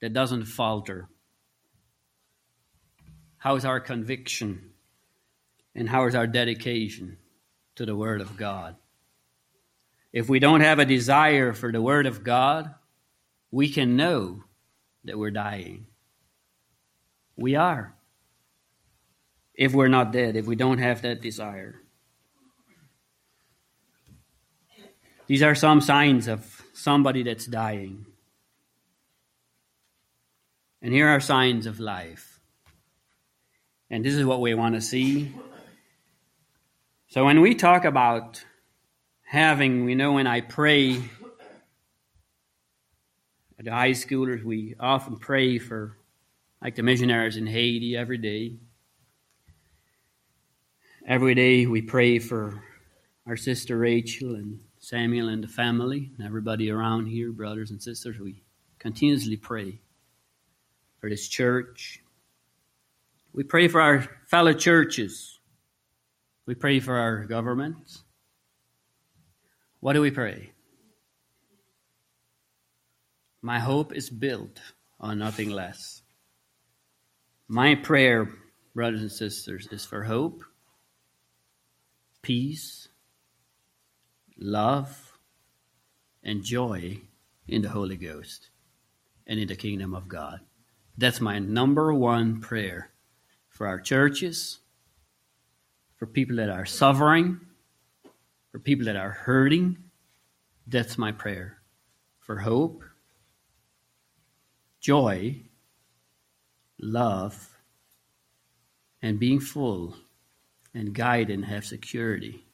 [0.00, 1.08] that doesn't falter?
[3.36, 4.70] How is our conviction
[5.74, 7.18] and how is our dedication
[7.74, 8.76] to the Word of God?
[10.12, 12.74] If we don't have a desire for the Word of God,
[13.50, 14.44] we can know
[15.04, 15.86] that we're dying.
[17.36, 17.94] We are.
[19.54, 21.80] If we're not dead, if we don't have that desire.
[25.30, 28.04] These are some signs of somebody that's dying.
[30.82, 32.40] And here are signs of life.
[33.90, 35.32] And this is what we want to see.
[37.06, 38.44] So when we talk about
[39.22, 40.96] having, we know when I pray
[43.56, 45.96] at the high schoolers, we often pray for,
[46.60, 48.56] like the missionaries in Haiti every day.
[51.06, 52.64] Every day we pray for
[53.28, 58.18] our sister Rachel and Samuel and the family and everybody around here, brothers and sisters.
[58.18, 58.42] We
[58.78, 59.78] continuously pray
[60.98, 62.02] for this church.
[63.32, 65.38] We pray for our fellow churches.
[66.46, 67.98] We pray for our government.
[69.80, 70.50] What do we pray?
[73.42, 74.60] My hope is built
[74.98, 76.02] on nothing less.
[77.48, 78.28] My prayer,
[78.74, 80.42] brothers and sisters, is for hope,
[82.22, 82.88] peace,
[84.40, 85.18] love,
[86.22, 86.98] and joy
[87.46, 88.50] in the Holy Ghost
[89.26, 90.40] and in the kingdom of God.
[90.96, 92.90] That's my number one prayer
[93.48, 94.58] for our churches,
[95.96, 97.40] for people that are suffering,
[98.50, 99.76] for people that are hurting.
[100.66, 101.58] That's my prayer
[102.18, 102.84] for hope,
[104.80, 105.42] joy,
[106.78, 107.56] love,
[109.02, 109.96] and being full
[110.74, 112.44] and guide and have security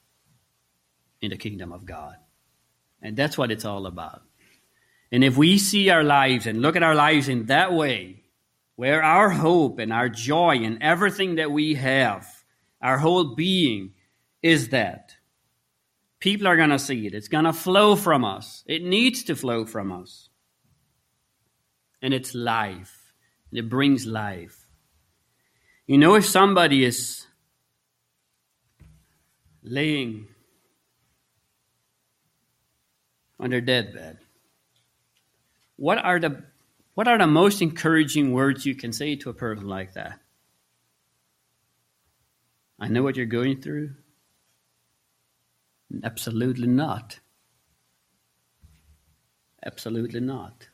[1.21, 2.17] in the kingdom of God.
[3.03, 4.23] And that's what it's all about.
[5.12, 8.23] And if we see our lives and look at our lives in that way,
[8.75, 12.27] where our hope and our joy and everything that we have,
[12.83, 13.93] our whole being
[14.43, 15.17] is that,
[16.19, 17.14] People are going to see it.
[17.14, 18.64] It's going to flow from us.
[18.67, 20.29] It needs to flow from us.
[22.01, 23.12] And it's life.
[23.51, 24.67] And it brings life.
[25.87, 27.27] You know, if somebody is
[29.62, 30.29] laying
[33.39, 34.18] on their deathbed,
[35.76, 36.45] what are the
[36.95, 40.18] what are the most encouraging words you can say to a person like that?
[42.78, 43.91] I know what you're going through.
[46.03, 47.20] Absolutely not.
[49.64, 50.68] Absolutely not.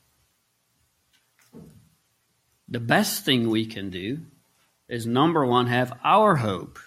[2.68, 4.20] The best thing we can do
[4.88, 6.78] is number one, have our hope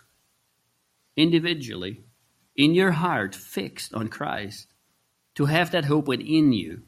[1.15, 2.01] individually
[2.55, 4.67] in your heart fixed on Christ,
[5.35, 6.83] to have that hope within you,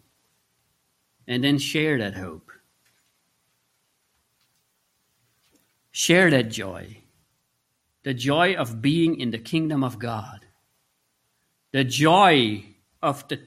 [1.27, 2.51] and then share that hope.
[5.91, 6.97] Share that joy.
[8.03, 10.45] The joy of being in the kingdom of God.
[11.73, 12.63] The joy
[13.01, 13.39] of the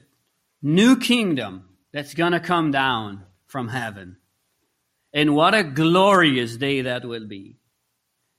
[0.61, 4.17] new kingdom that's going to come down from heaven.
[5.13, 7.57] And what a glorious day that will be.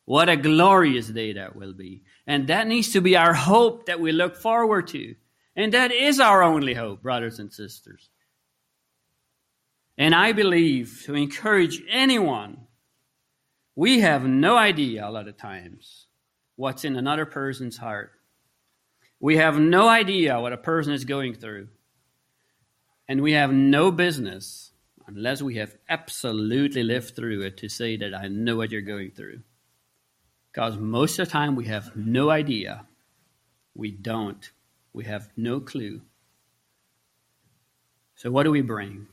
[0.05, 2.03] What a glorious day that will be.
[2.27, 5.15] And that needs to be our hope that we look forward to.
[5.55, 8.09] And that is our only hope, brothers and sisters.
[9.99, 12.67] And I believe to encourage anyone,
[13.77, 16.07] we have no idea a lot of times
[16.57, 18.13] what's in another person's heart.
[19.21, 21.69] We have no idea what a person is going through.
[23.09, 24.73] And we have no business,
[25.07, 29.11] unless we have absolutely lived through it, to say that I know what you're going
[29.11, 29.43] through.
[30.51, 32.87] Because most of the time we have no idea.
[33.75, 34.51] We don't.
[34.93, 36.03] We have no clue.
[38.15, 39.07] So, what do we bring?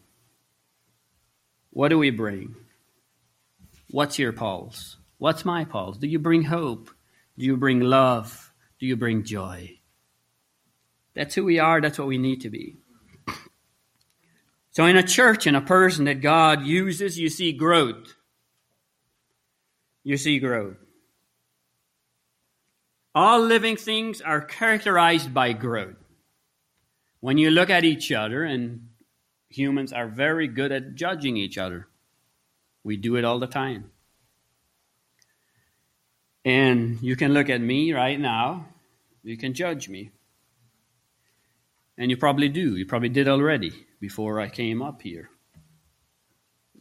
[1.71, 2.55] What do we bring?
[3.91, 4.97] What's your pulse?
[5.17, 5.97] What's my pulse?
[5.97, 6.89] Do you bring hope?
[7.37, 8.53] Do you bring love?
[8.79, 9.79] Do you bring joy?
[11.15, 11.81] That's who we are.
[11.81, 12.77] That's what we need to be.
[14.71, 18.15] So, in a church, in a person that God uses, you see growth.
[20.03, 20.77] You see growth.
[23.15, 25.95] All living things are characterized by growth.
[27.21, 28.89] When you look at each other, and
[29.49, 31.87] humans are very good at judging each other,
[32.83, 33.91] we do it all the time.
[36.45, 38.67] And you can look at me right now,
[39.23, 40.11] you can judge me.
[41.97, 42.77] And you probably do.
[42.77, 45.29] You probably did already before I came up here.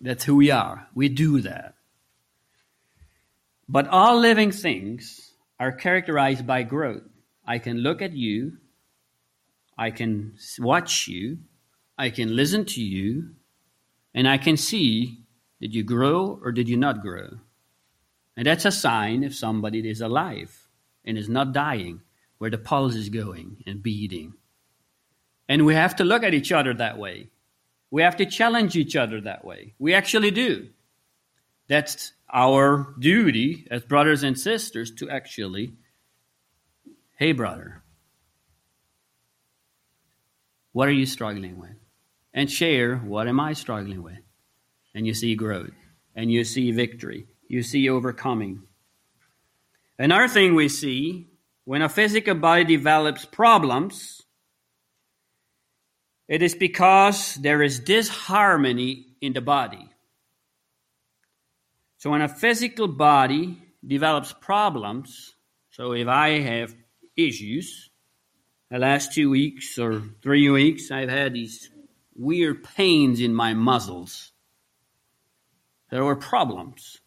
[0.00, 0.86] That's who we are.
[0.94, 1.74] We do that.
[3.68, 5.27] But all living things
[5.58, 7.02] are characterized by growth.
[7.46, 8.58] I can look at you,
[9.76, 11.38] I can watch you,
[11.96, 13.34] I can listen to you,
[14.14, 15.24] and I can see
[15.60, 17.38] did you grow or did you not grow?
[18.36, 20.68] And that's a sign if somebody is alive
[21.04, 22.02] and is not dying,
[22.38, 24.34] where the pulse is going and beating.
[25.48, 27.30] And we have to look at each other that way.
[27.90, 29.74] We have to challenge each other that way.
[29.78, 30.68] We actually do.
[31.68, 35.74] That's our duty as brothers and sisters to actually,
[37.16, 37.82] hey, brother,
[40.72, 41.76] what are you struggling with?
[42.34, 44.18] And share, what am I struggling with?
[44.94, 45.74] And you see growth,
[46.14, 48.62] and you see victory, you see overcoming.
[49.98, 51.28] Another thing we see
[51.64, 54.22] when a physical body develops problems,
[56.28, 59.90] it is because there is disharmony in the body.
[61.98, 65.34] So when a physical body develops problems,
[65.70, 66.74] so if I have
[67.16, 67.90] issues,
[68.70, 71.70] the last two weeks or three weeks, I've had these
[72.14, 74.30] weird pains in my muscles.
[75.90, 76.98] There were problems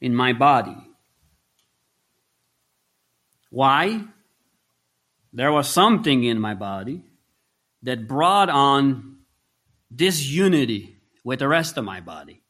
[0.00, 0.76] in my body.
[3.50, 4.04] Why?
[5.32, 7.02] There was something in my body
[7.82, 9.18] that brought on
[9.94, 12.42] disunity with the rest of my body.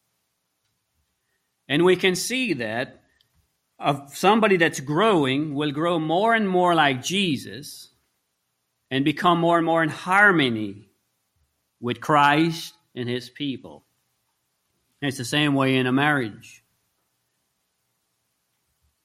[1.69, 3.03] And we can see that
[3.79, 7.91] of somebody that's growing will grow more and more like Jesus
[8.91, 10.89] and become more and more in harmony
[11.81, 13.85] with Christ and his people.
[15.01, 16.64] And it's the same way in a marriage.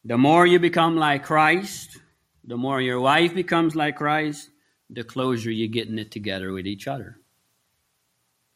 [0.06, 1.98] The more you become like Christ,
[2.44, 4.50] the more your wife becomes like Christ,
[4.90, 7.18] the closer you're getting it together with each other.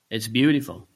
[0.10, 0.88] It's beautiful.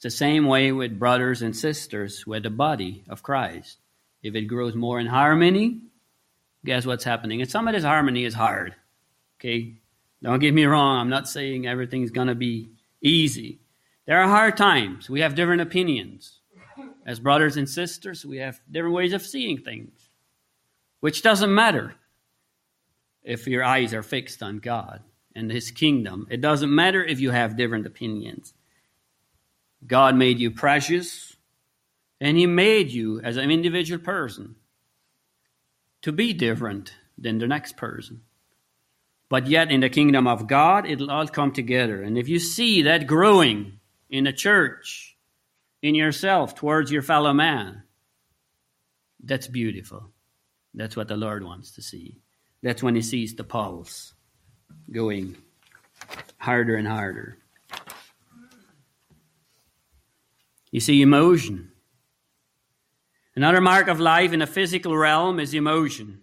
[0.00, 3.76] It's the same way with brothers and sisters with the body of Christ.
[4.22, 5.82] If it grows more in harmony,
[6.64, 7.42] guess what's happening?
[7.42, 8.74] And some of this harmony is hard.
[9.38, 9.74] Okay?
[10.22, 12.70] Don't get me wrong, I'm not saying everything's going to be
[13.02, 13.60] easy.
[14.06, 15.10] There are hard times.
[15.10, 16.40] We have different opinions.
[17.04, 20.08] As brothers and sisters, we have different ways of seeing things,
[21.00, 21.94] which doesn't matter
[23.22, 25.02] if your eyes are fixed on God
[25.36, 26.26] and His kingdom.
[26.30, 28.54] It doesn't matter if you have different opinions.
[29.86, 31.36] God made you precious,
[32.20, 34.56] and He made you as an individual person
[36.02, 38.22] to be different than the next person.
[39.28, 42.02] But yet, in the kingdom of God, it'll all come together.
[42.02, 43.78] And if you see that growing
[44.08, 45.16] in the church,
[45.82, 47.84] in yourself, towards your fellow man,
[49.22, 50.10] that's beautiful.
[50.74, 52.18] That's what the Lord wants to see.
[52.62, 54.14] That's when He sees the pulse
[54.90, 55.36] going
[56.38, 57.38] harder and harder.
[60.70, 61.72] You see, emotion.
[63.34, 66.20] Another mark of life in the physical realm is emotion.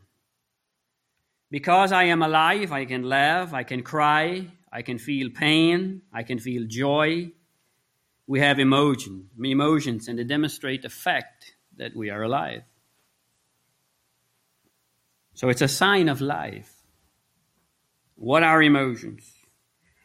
[1.50, 6.24] Because I am alive, I can laugh, I can cry, I can feel pain, I
[6.24, 7.32] can feel joy.
[8.26, 12.64] We have emotion, emotions, and they demonstrate the fact that we are alive.
[15.34, 16.74] So it's a sign of life.
[18.16, 19.32] What are emotions?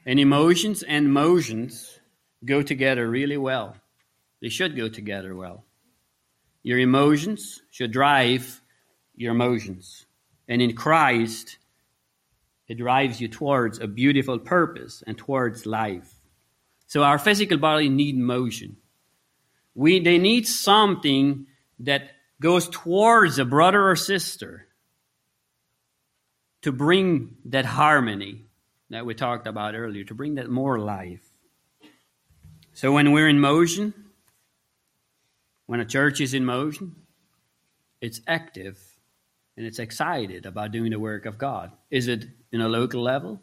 [0.07, 1.99] And emotions and motions
[2.45, 3.77] go together really well.
[4.43, 5.65] They should go together well.
[6.65, 8.61] Your emotions should drive
[9.15, 10.05] your emotions.
[10.49, 11.59] And in Christ,
[12.67, 16.13] it drives you towards a beautiful purpose and towards life.
[16.89, 18.77] So our physical body need motion.
[19.75, 21.47] We, they need something
[21.79, 24.67] that goes towards a brother or sister
[26.63, 28.47] to bring that harmony
[28.91, 31.23] that we talked about earlier, to bring that more life.
[32.75, 33.95] So when we're in motion,
[35.73, 36.95] when a church is in motion,
[38.03, 38.79] it's active
[39.57, 41.73] and it's excited about doing the work of God.
[41.91, 43.41] Is it in a local level,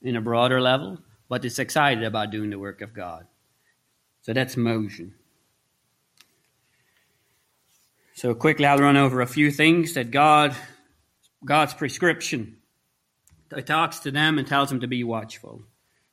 [0.00, 1.00] in a broader level?
[1.28, 3.26] But it's excited about doing the work of God.
[4.20, 5.14] So that's motion.
[8.14, 10.54] So quickly I'll run over a few things that God
[11.44, 12.58] God's prescription.
[13.50, 15.62] It talks to them and tells them to be watchful.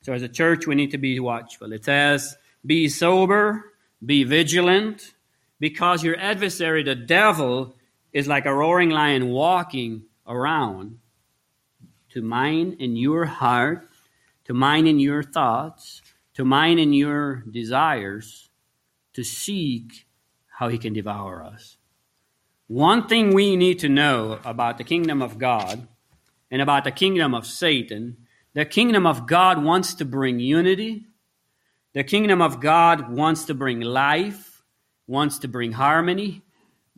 [0.02, 1.74] So as a church we need to be watchful.
[1.74, 3.66] It says, be sober,
[4.04, 5.14] be vigilant,
[5.60, 7.76] because your adversary, the devil,
[8.14, 11.00] is like a roaring lion walking around
[12.10, 13.88] to mine in your heart,
[14.46, 16.02] to mine in your thoughts,
[16.34, 18.50] to mine in your desires,
[19.14, 20.08] to seek
[20.48, 21.78] how he can devour us.
[22.68, 25.88] One thing we need to know about the kingdom of God
[26.52, 28.18] and about the kingdom of Satan
[28.54, 31.06] the kingdom of God wants to bring unity,
[31.94, 34.49] the kingdom of God wants to bring life,
[35.10, 36.44] wants to bring harmony,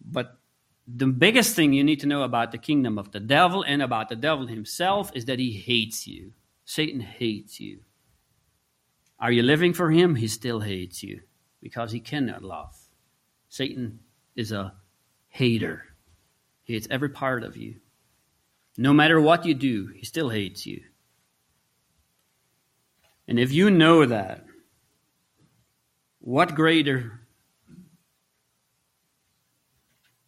[0.04, 0.38] but
[0.86, 4.10] the biggest thing you need to know about the kingdom of the devil and about
[4.10, 6.34] the devil himself is that he hates you.
[6.66, 7.80] Satan hates you.
[9.18, 10.16] Are you living for him?
[10.16, 11.22] He still hates you
[11.62, 12.76] because he cannot love.
[13.48, 14.00] Satan
[14.36, 14.74] is a
[15.30, 15.86] hater,
[16.64, 17.76] he hates every part of you.
[18.78, 20.82] No matter what you do, he still hates you.
[23.28, 24.46] And if you know that,
[26.20, 27.21] what greater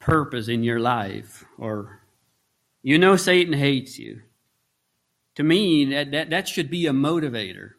[0.03, 2.01] purpose in your life or
[2.81, 4.21] you know Satan hates you.
[5.35, 7.71] To me, that, that, that should be a motivator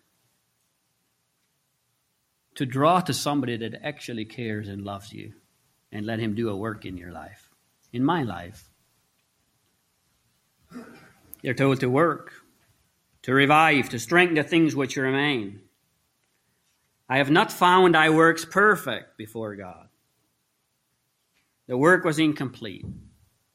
[2.54, 5.34] to draw to somebody that actually cares and loves you
[5.92, 7.50] and let him do a work in your life,
[7.92, 8.70] in my life.
[11.42, 12.32] They're told to work,
[13.22, 15.60] to revive, to strengthen the things which remain.
[17.08, 19.88] I have not found thy works perfect before God.
[21.66, 22.84] The work was incomplete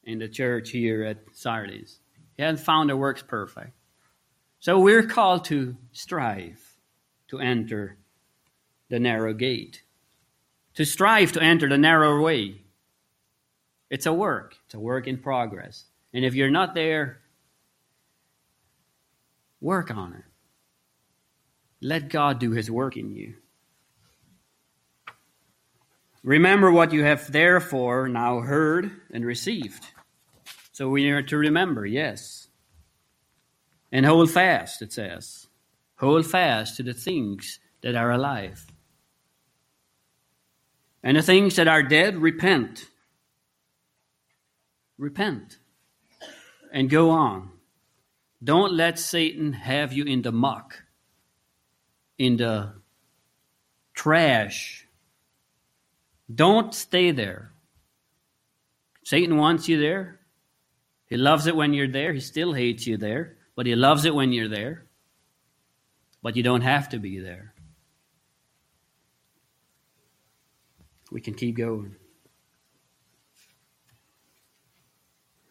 [0.04, 2.00] in the church here at Sardis.
[2.36, 3.72] He hadn't found the works perfect.
[4.60, 6.60] So we're called to strive
[7.28, 7.98] to enter
[8.90, 9.84] the narrow gate,
[10.74, 12.62] to strive to enter the narrow way.
[13.90, 15.86] It's a work, it's a work in progress.
[16.14, 17.20] And if you're not there,
[19.62, 20.24] work on it.
[21.82, 23.36] Let God do His work in you.
[26.24, 29.86] Remember what you have therefore now heard and received.
[30.74, 32.48] So we are to remember, yes.
[33.92, 35.48] And hold fast, it says.
[35.98, 38.68] Hold fast to the things that are alive.
[41.02, 42.86] And the things that are dead, repent.
[44.98, 45.58] Repent.
[46.72, 47.50] And go on.
[48.44, 50.84] Don't let Satan have you in the muck,
[52.18, 52.74] in the
[53.94, 54.86] trash
[56.34, 57.52] don't stay there.
[59.04, 60.20] Satan wants you there.
[61.08, 62.14] He loves it when you're there.
[62.14, 64.86] He still hates you there, but he loves it when you're there.
[66.22, 67.54] But you don't have to be there.
[71.12, 71.96] We can keep going.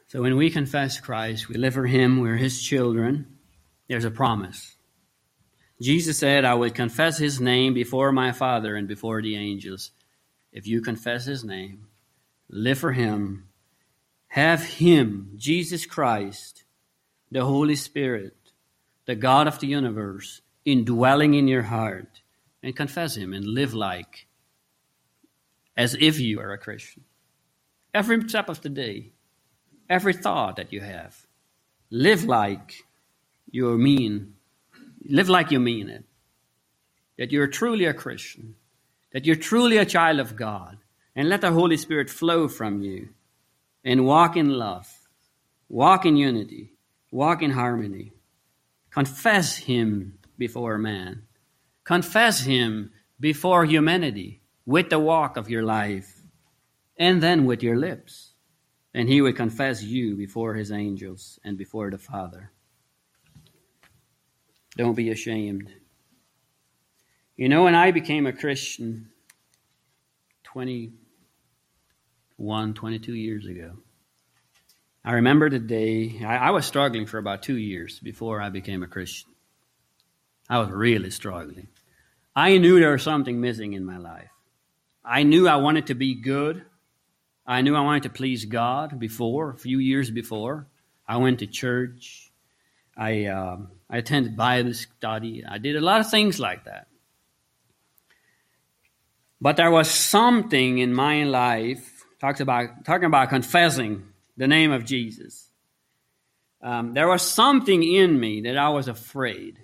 [0.08, 3.38] So when we confess Christ, we live for Him, we're His children,
[3.88, 4.76] there's a promise.
[5.82, 9.90] Jesus said, I will confess His name before my Father and before the angels
[10.58, 11.86] if you confess his name,
[12.50, 13.46] live for him,
[14.26, 16.64] have him, Jesus Christ,
[17.30, 18.34] the Holy Spirit,
[19.06, 22.22] the God of the universe, indwelling in your heart,
[22.60, 24.26] and confess him and live like
[25.76, 27.04] as if you are a Christian.
[27.94, 29.12] Every step of the day,
[29.88, 31.24] every thought that you have,
[31.88, 32.82] live like
[33.48, 34.34] you mean,
[35.04, 36.04] live like you mean it.
[37.16, 38.56] That you're truly a Christian
[39.12, 40.78] that you're truly a child of God
[41.18, 43.08] And let the Holy Spirit flow from you
[43.82, 44.88] and walk in love,
[45.68, 46.74] walk in unity,
[47.10, 48.12] walk in harmony.
[48.92, 51.24] Confess Him before man.
[51.82, 56.22] Confess Him before humanity with the walk of your life
[56.96, 58.34] and then with your lips.
[58.94, 62.52] And He will confess you before His angels and before the Father.
[64.76, 65.68] Don't be ashamed.
[67.38, 69.10] You know, when I became a Christian
[70.42, 73.74] 21, 22 years ago,
[75.04, 78.82] I remember the day, I, I was struggling for about two years before I became
[78.82, 79.30] a Christian.
[80.50, 81.68] I was really struggling.
[82.34, 84.30] I knew there was something missing in my life.
[85.04, 86.64] I knew I wanted to be good.
[87.46, 90.66] I knew I wanted to please God before, a few years before.
[91.06, 92.32] I went to church.
[92.96, 95.44] I, um, I attended Bible study.
[95.48, 96.87] I did a lot of things like that.
[99.40, 104.04] But there was something in my life, talks about, talking about confessing
[104.36, 105.48] the name of Jesus.
[106.60, 109.58] Um, there was something in me that I was afraid.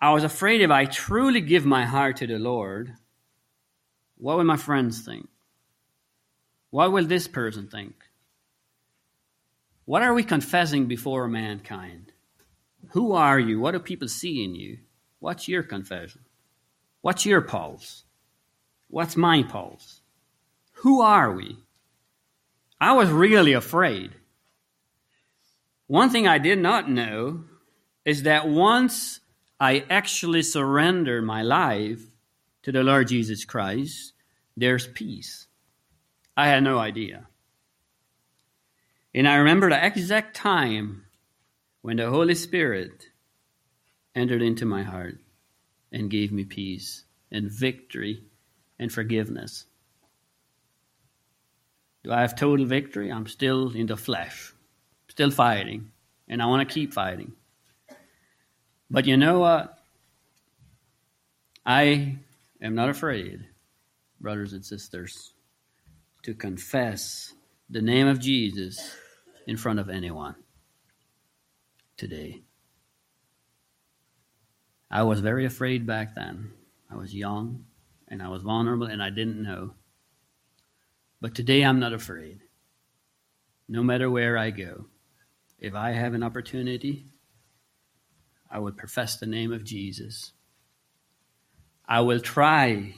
[0.00, 2.94] I was afraid if I truly give my heart to the Lord,
[4.18, 5.28] what will my friends think?
[6.70, 7.94] What will this person think?
[9.84, 12.12] What are we confessing before mankind?
[12.90, 13.58] Who are you?
[13.58, 14.78] What do people see in you?
[15.18, 16.25] What's your confession?
[17.06, 18.02] What's your pulse?
[18.88, 20.00] What's my pulse?
[20.82, 21.56] Who are we?
[22.80, 24.10] I was really afraid.
[25.86, 27.44] One thing I did not know
[28.04, 29.20] is that once
[29.60, 32.02] I actually surrender my life
[32.64, 34.12] to the Lord Jesus Christ,
[34.56, 35.46] there's peace.
[36.36, 37.28] I had no idea.
[39.14, 41.04] And I remember the exact time
[41.82, 43.04] when the Holy Spirit
[44.16, 45.20] entered into my heart
[45.92, 48.22] and gave me peace and victory
[48.78, 49.66] and forgiveness.
[52.04, 53.10] Do I have total victory?
[53.10, 54.52] I'm still in the flesh,
[55.08, 55.90] still fighting,
[56.28, 57.32] and I want to keep fighting.
[58.88, 59.78] But you know what?
[61.64, 62.18] I
[62.62, 63.44] am not afraid,
[64.20, 65.32] brothers and sisters,
[66.22, 67.34] to confess
[67.68, 68.94] the name of Jesus
[69.48, 70.36] in front of anyone
[71.96, 72.45] today.
[74.90, 76.52] I was very afraid back then.
[76.90, 77.64] I was young
[78.08, 79.74] and I was vulnerable and I didn't know.
[81.20, 82.40] But today I'm not afraid.
[83.68, 84.86] No matter where I go,
[85.58, 87.06] if I have an opportunity,
[88.50, 90.32] I will profess the name of Jesus.
[91.88, 92.94] I will try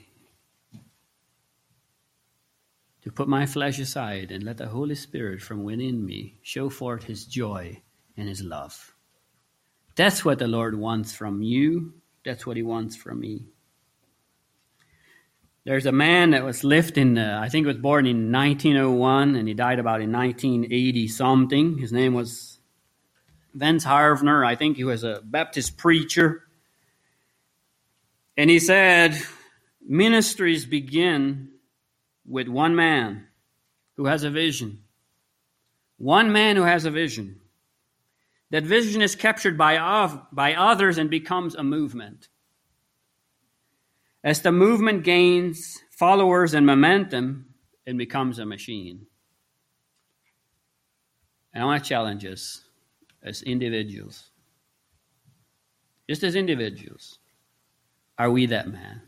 [3.03, 7.05] to put my flesh aside and let the Holy Spirit from within me show forth
[7.05, 7.81] His joy
[8.17, 8.95] and His love.
[9.99, 11.93] That's what the Lord wants from you.
[12.25, 13.47] That's what He wants from me.
[15.65, 19.35] There's a man that was lived in, uh, I think he was born in 1901
[19.35, 21.79] and he died about in 1980 something.
[21.79, 22.61] His name was
[23.55, 24.47] Vance Havner.
[24.47, 26.45] I think he was a Baptist preacher.
[28.37, 29.21] And he said,
[29.85, 31.51] ministries begin
[32.25, 33.27] with one man
[33.97, 34.85] who has a vision.
[35.97, 37.41] One man who has a vision.
[38.51, 39.77] That vision is captured by,
[40.33, 42.29] by others and becomes a movement.
[44.25, 47.55] As the movement gains followers and momentum,
[47.87, 49.07] it becomes a machine.
[51.53, 52.65] And I want to challenge us
[53.23, 54.31] as individuals.
[56.09, 57.19] Just as individuals,
[58.19, 59.03] are we that man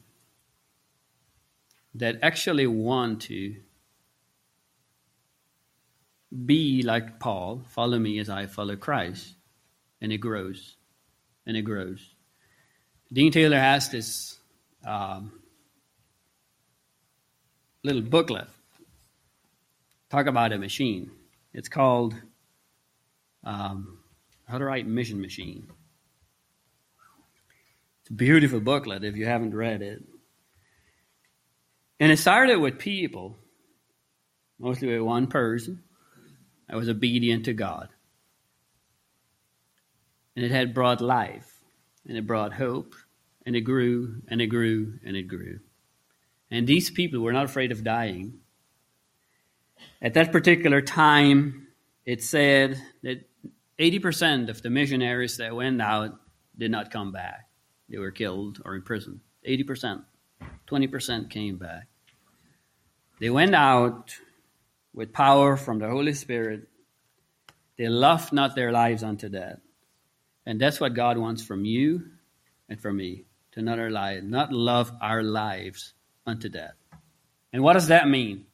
[1.95, 3.57] that actually want to
[6.31, 9.35] be like Paul, follow me as I follow Christ?
[10.01, 10.77] And it grows
[11.47, 12.15] and it grows.
[13.13, 14.39] Dean Taylor has this
[14.87, 15.33] um,
[17.83, 18.47] little booklet.
[20.11, 21.11] Talk about a machine.
[21.53, 22.15] It's called
[23.45, 23.99] um,
[24.47, 25.67] How to Write Mission Machine.
[28.03, 30.03] It's a beautiful booklet if you haven't read it.
[31.99, 33.37] And it started with people,
[34.59, 35.83] mostly with one person
[36.71, 37.89] that was obedient to God.
[40.37, 41.65] And it had brought life,
[42.07, 42.95] and it brought hope,
[43.45, 45.59] and it grew and it grew and it grew.
[46.49, 48.35] And these people were not afraid of dying.
[50.01, 51.67] At that particular time,
[52.05, 53.29] it said that
[53.81, 56.21] 80% of the missionaries that went out
[56.57, 57.49] did not come back.
[57.89, 59.21] They were killed or imprisoned.
[59.49, 60.05] 80%.
[60.69, 61.89] 20% came back.
[63.19, 64.15] They went out
[64.93, 66.69] with power from the Holy Spirit.
[67.79, 69.59] They loved not their lives unto death.
[70.47, 72.11] And that's what God wants from you
[72.69, 75.95] and from me to not our life, not love our lives
[76.27, 76.75] unto death.
[77.53, 78.47] And what does that mean?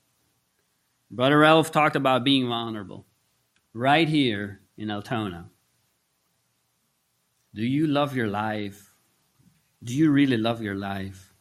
[1.11, 3.07] Brother Ralph talked about being vulnerable
[3.73, 5.51] right here in Altona.
[7.55, 8.95] Do you love your life?
[9.83, 11.33] Do you really love your life?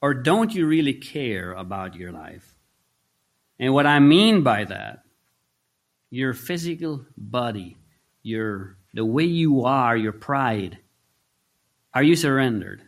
[0.00, 2.57] Or don't you really care about your life?
[3.58, 5.02] And what I mean by that,
[6.10, 7.76] your physical body,
[8.22, 10.78] your the way you are, your pride,
[11.92, 12.82] are you surrendered?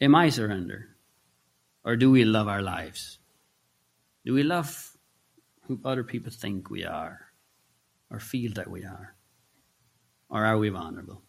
[0.00, 0.88] Am I surrendered?
[1.84, 3.18] Or do we love our lives?
[4.24, 4.96] Do we love
[5.62, 7.20] who other people think we are
[8.10, 9.14] or feel that we are?
[10.28, 11.22] Or are we vulnerable?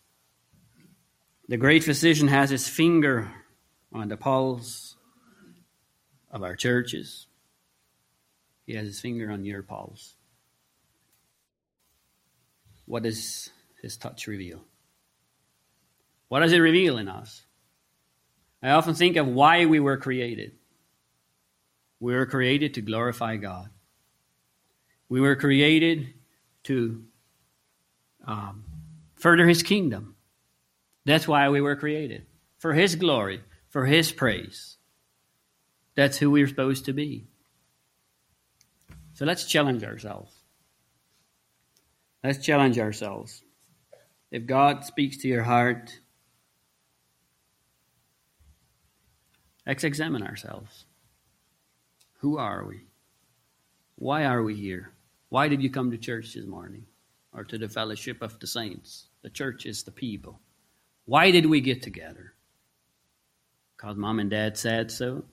[1.48, 3.32] The great physician has his finger
[3.92, 4.96] on the pulse
[6.32, 7.28] of our churches.
[8.66, 10.16] He has his finger on your pulse.
[12.86, 13.50] What does
[13.82, 14.62] his touch reveal?
[16.30, 17.44] What does it reveal in us?
[18.62, 20.54] I often think of why we were created.
[22.00, 23.70] We were created to glorify God.
[25.10, 26.14] We were created
[26.64, 27.04] to
[28.26, 28.64] um,
[29.16, 30.16] further His kingdom.
[31.06, 32.26] That's why we were created
[32.58, 34.78] for His glory, for His praise.
[35.96, 37.28] That's who we're supposed to be.
[39.14, 40.34] So let's challenge ourselves.
[42.24, 43.44] Let's challenge ourselves.
[44.32, 45.92] If God speaks to your heart,
[49.68, 50.86] let's examine ourselves.
[52.20, 52.86] Who are we?
[53.96, 54.94] Why are we here?
[55.30, 56.86] Why did you come to church this morning?
[57.34, 59.08] Or to the fellowship of the saints?
[59.22, 60.40] The church is the people.
[61.06, 62.34] Why did we get together?
[63.76, 65.26] Because mom and dad said so?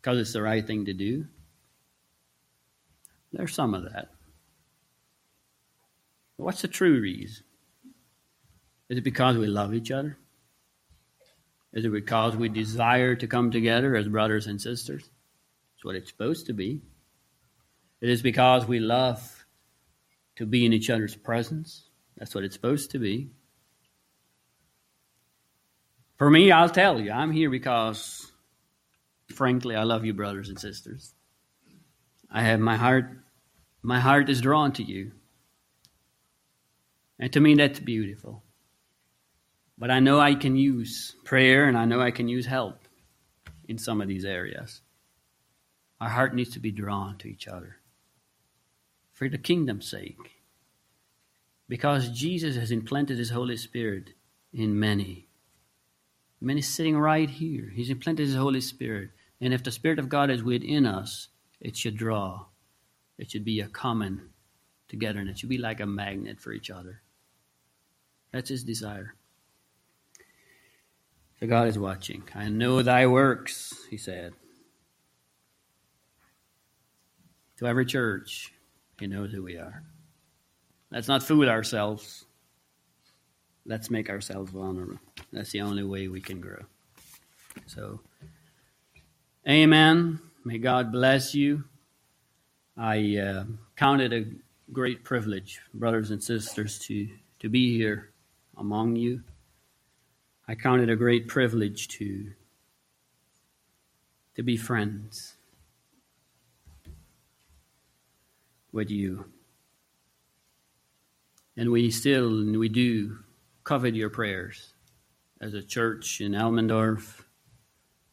[0.00, 1.26] Because it's the right thing to do?
[3.32, 4.10] There's some of that.
[6.36, 7.44] What's the true reason?
[8.88, 10.16] Is it because we love each other?
[11.72, 15.02] Is it because we desire to come together as brothers and sisters?
[15.02, 16.80] That's what it's supposed to be.
[18.00, 19.44] It is because we love
[20.36, 21.88] to be in each other's presence.
[22.16, 23.30] That's what it's supposed to be.
[26.16, 28.32] For me, I'll tell you, I'm here because,
[29.34, 31.14] frankly, I love you, brothers and sisters.
[32.30, 33.10] I have my heart,
[33.82, 35.12] my heart is drawn to you.
[37.18, 38.42] And to me, that's beautiful.
[39.76, 42.80] But I know I can use prayer and I know I can use help
[43.66, 44.80] in some of these areas.
[46.00, 47.76] Our heart needs to be drawn to each other
[49.12, 50.42] for the kingdom's sake.
[51.68, 54.10] Because Jesus has implanted his Holy Spirit
[54.52, 55.26] in many.
[56.40, 57.70] Many sitting right here.
[57.74, 59.10] He's implanted his Holy Spirit.
[59.40, 61.28] And if the Spirit of God is within us,
[61.60, 62.46] it should draw.
[63.18, 64.30] It should be a common
[64.88, 67.02] together, and it should be like a magnet for each other.
[68.32, 69.14] That's his desire.
[71.40, 72.24] So God is watching.
[72.34, 74.34] I know thy works, he said.
[77.58, 78.52] To every church,
[79.00, 79.82] he knows who we are.
[80.90, 82.24] Let's not fool ourselves.
[83.66, 84.98] Let's make ourselves vulnerable.
[85.32, 86.64] That's the only way we can grow.
[87.66, 88.00] So,
[89.46, 90.20] amen.
[90.48, 91.64] May God bless you.
[92.74, 93.44] I uh,
[93.76, 94.24] count it a
[94.72, 97.06] great privilege, brothers and sisters, to,
[97.40, 98.12] to be here
[98.56, 99.22] among you.
[100.48, 102.32] I count it a great privilege to,
[104.36, 105.36] to be friends
[108.72, 109.26] with you.
[111.58, 113.18] And we still, and we do,
[113.64, 114.72] covet your prayers.
[115.42, 117.22] As a church in Elmendorf,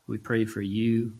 [0.05, 1.13] we pray for you.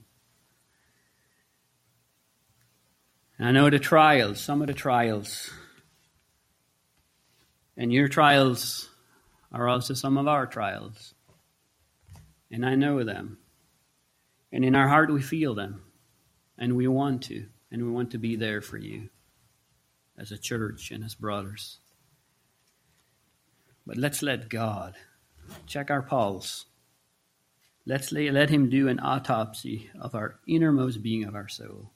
[3.37, 5.49] And I know the trials, some of the trials,
[7.77, 8.89] and your trials
[9.51, 11.13] are also some of our trials.
[12.51, 13.39] And I know them.
[14.51, 15.81] And in our heart, we feel them.
[16.57, 17.45] And we want to.
[17.71, 19.09] And we want to be there for you
[20.17, 21.79] as a church and as brothers.
[23.85, 24.95] But let's let God
[25.67, 26.65] check our pulse.
[27.85, 31.91] Let's lay, let Him do an autopsy of our innermost being of our soul.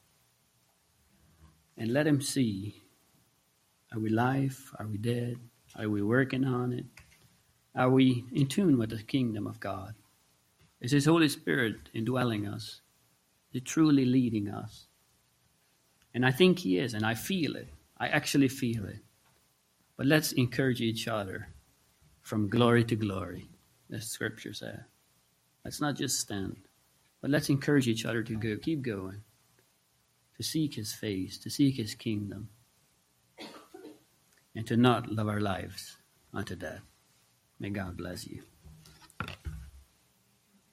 [1.80, 2.76] And let Him see
[3.92, 4.72] are we live?
[4.78, 5.38] Are we dead?
[5.76, 6.86] Are we working on it?
[7.76, 9.96] Are we in tune with the kingdom of God?
[10.82, 12.82] Is His Holy Spirit indwelling us?
[13.50, 14.86] Is He truly leading us?
[16.14, 17.70] And I think He is, and I feel it.
[17.98, 19.00] I actually feel it.
[19.98, 21.50] But let's encourage each other
[22.22, 23.50] from glory to glory,
[23.92, 24.82] as Scripture says.
[25.66, 26.58] Let's not just stand,
[27.22, 29.22] but let's encourage each other to go, keep going,
[30.40, 32.48] to seek His face, to seek His kingdom,
[34.56, 35.98] and to not love our lives
[36.34, 36.80] unto death.
[37.60, 38.44] May God bless you.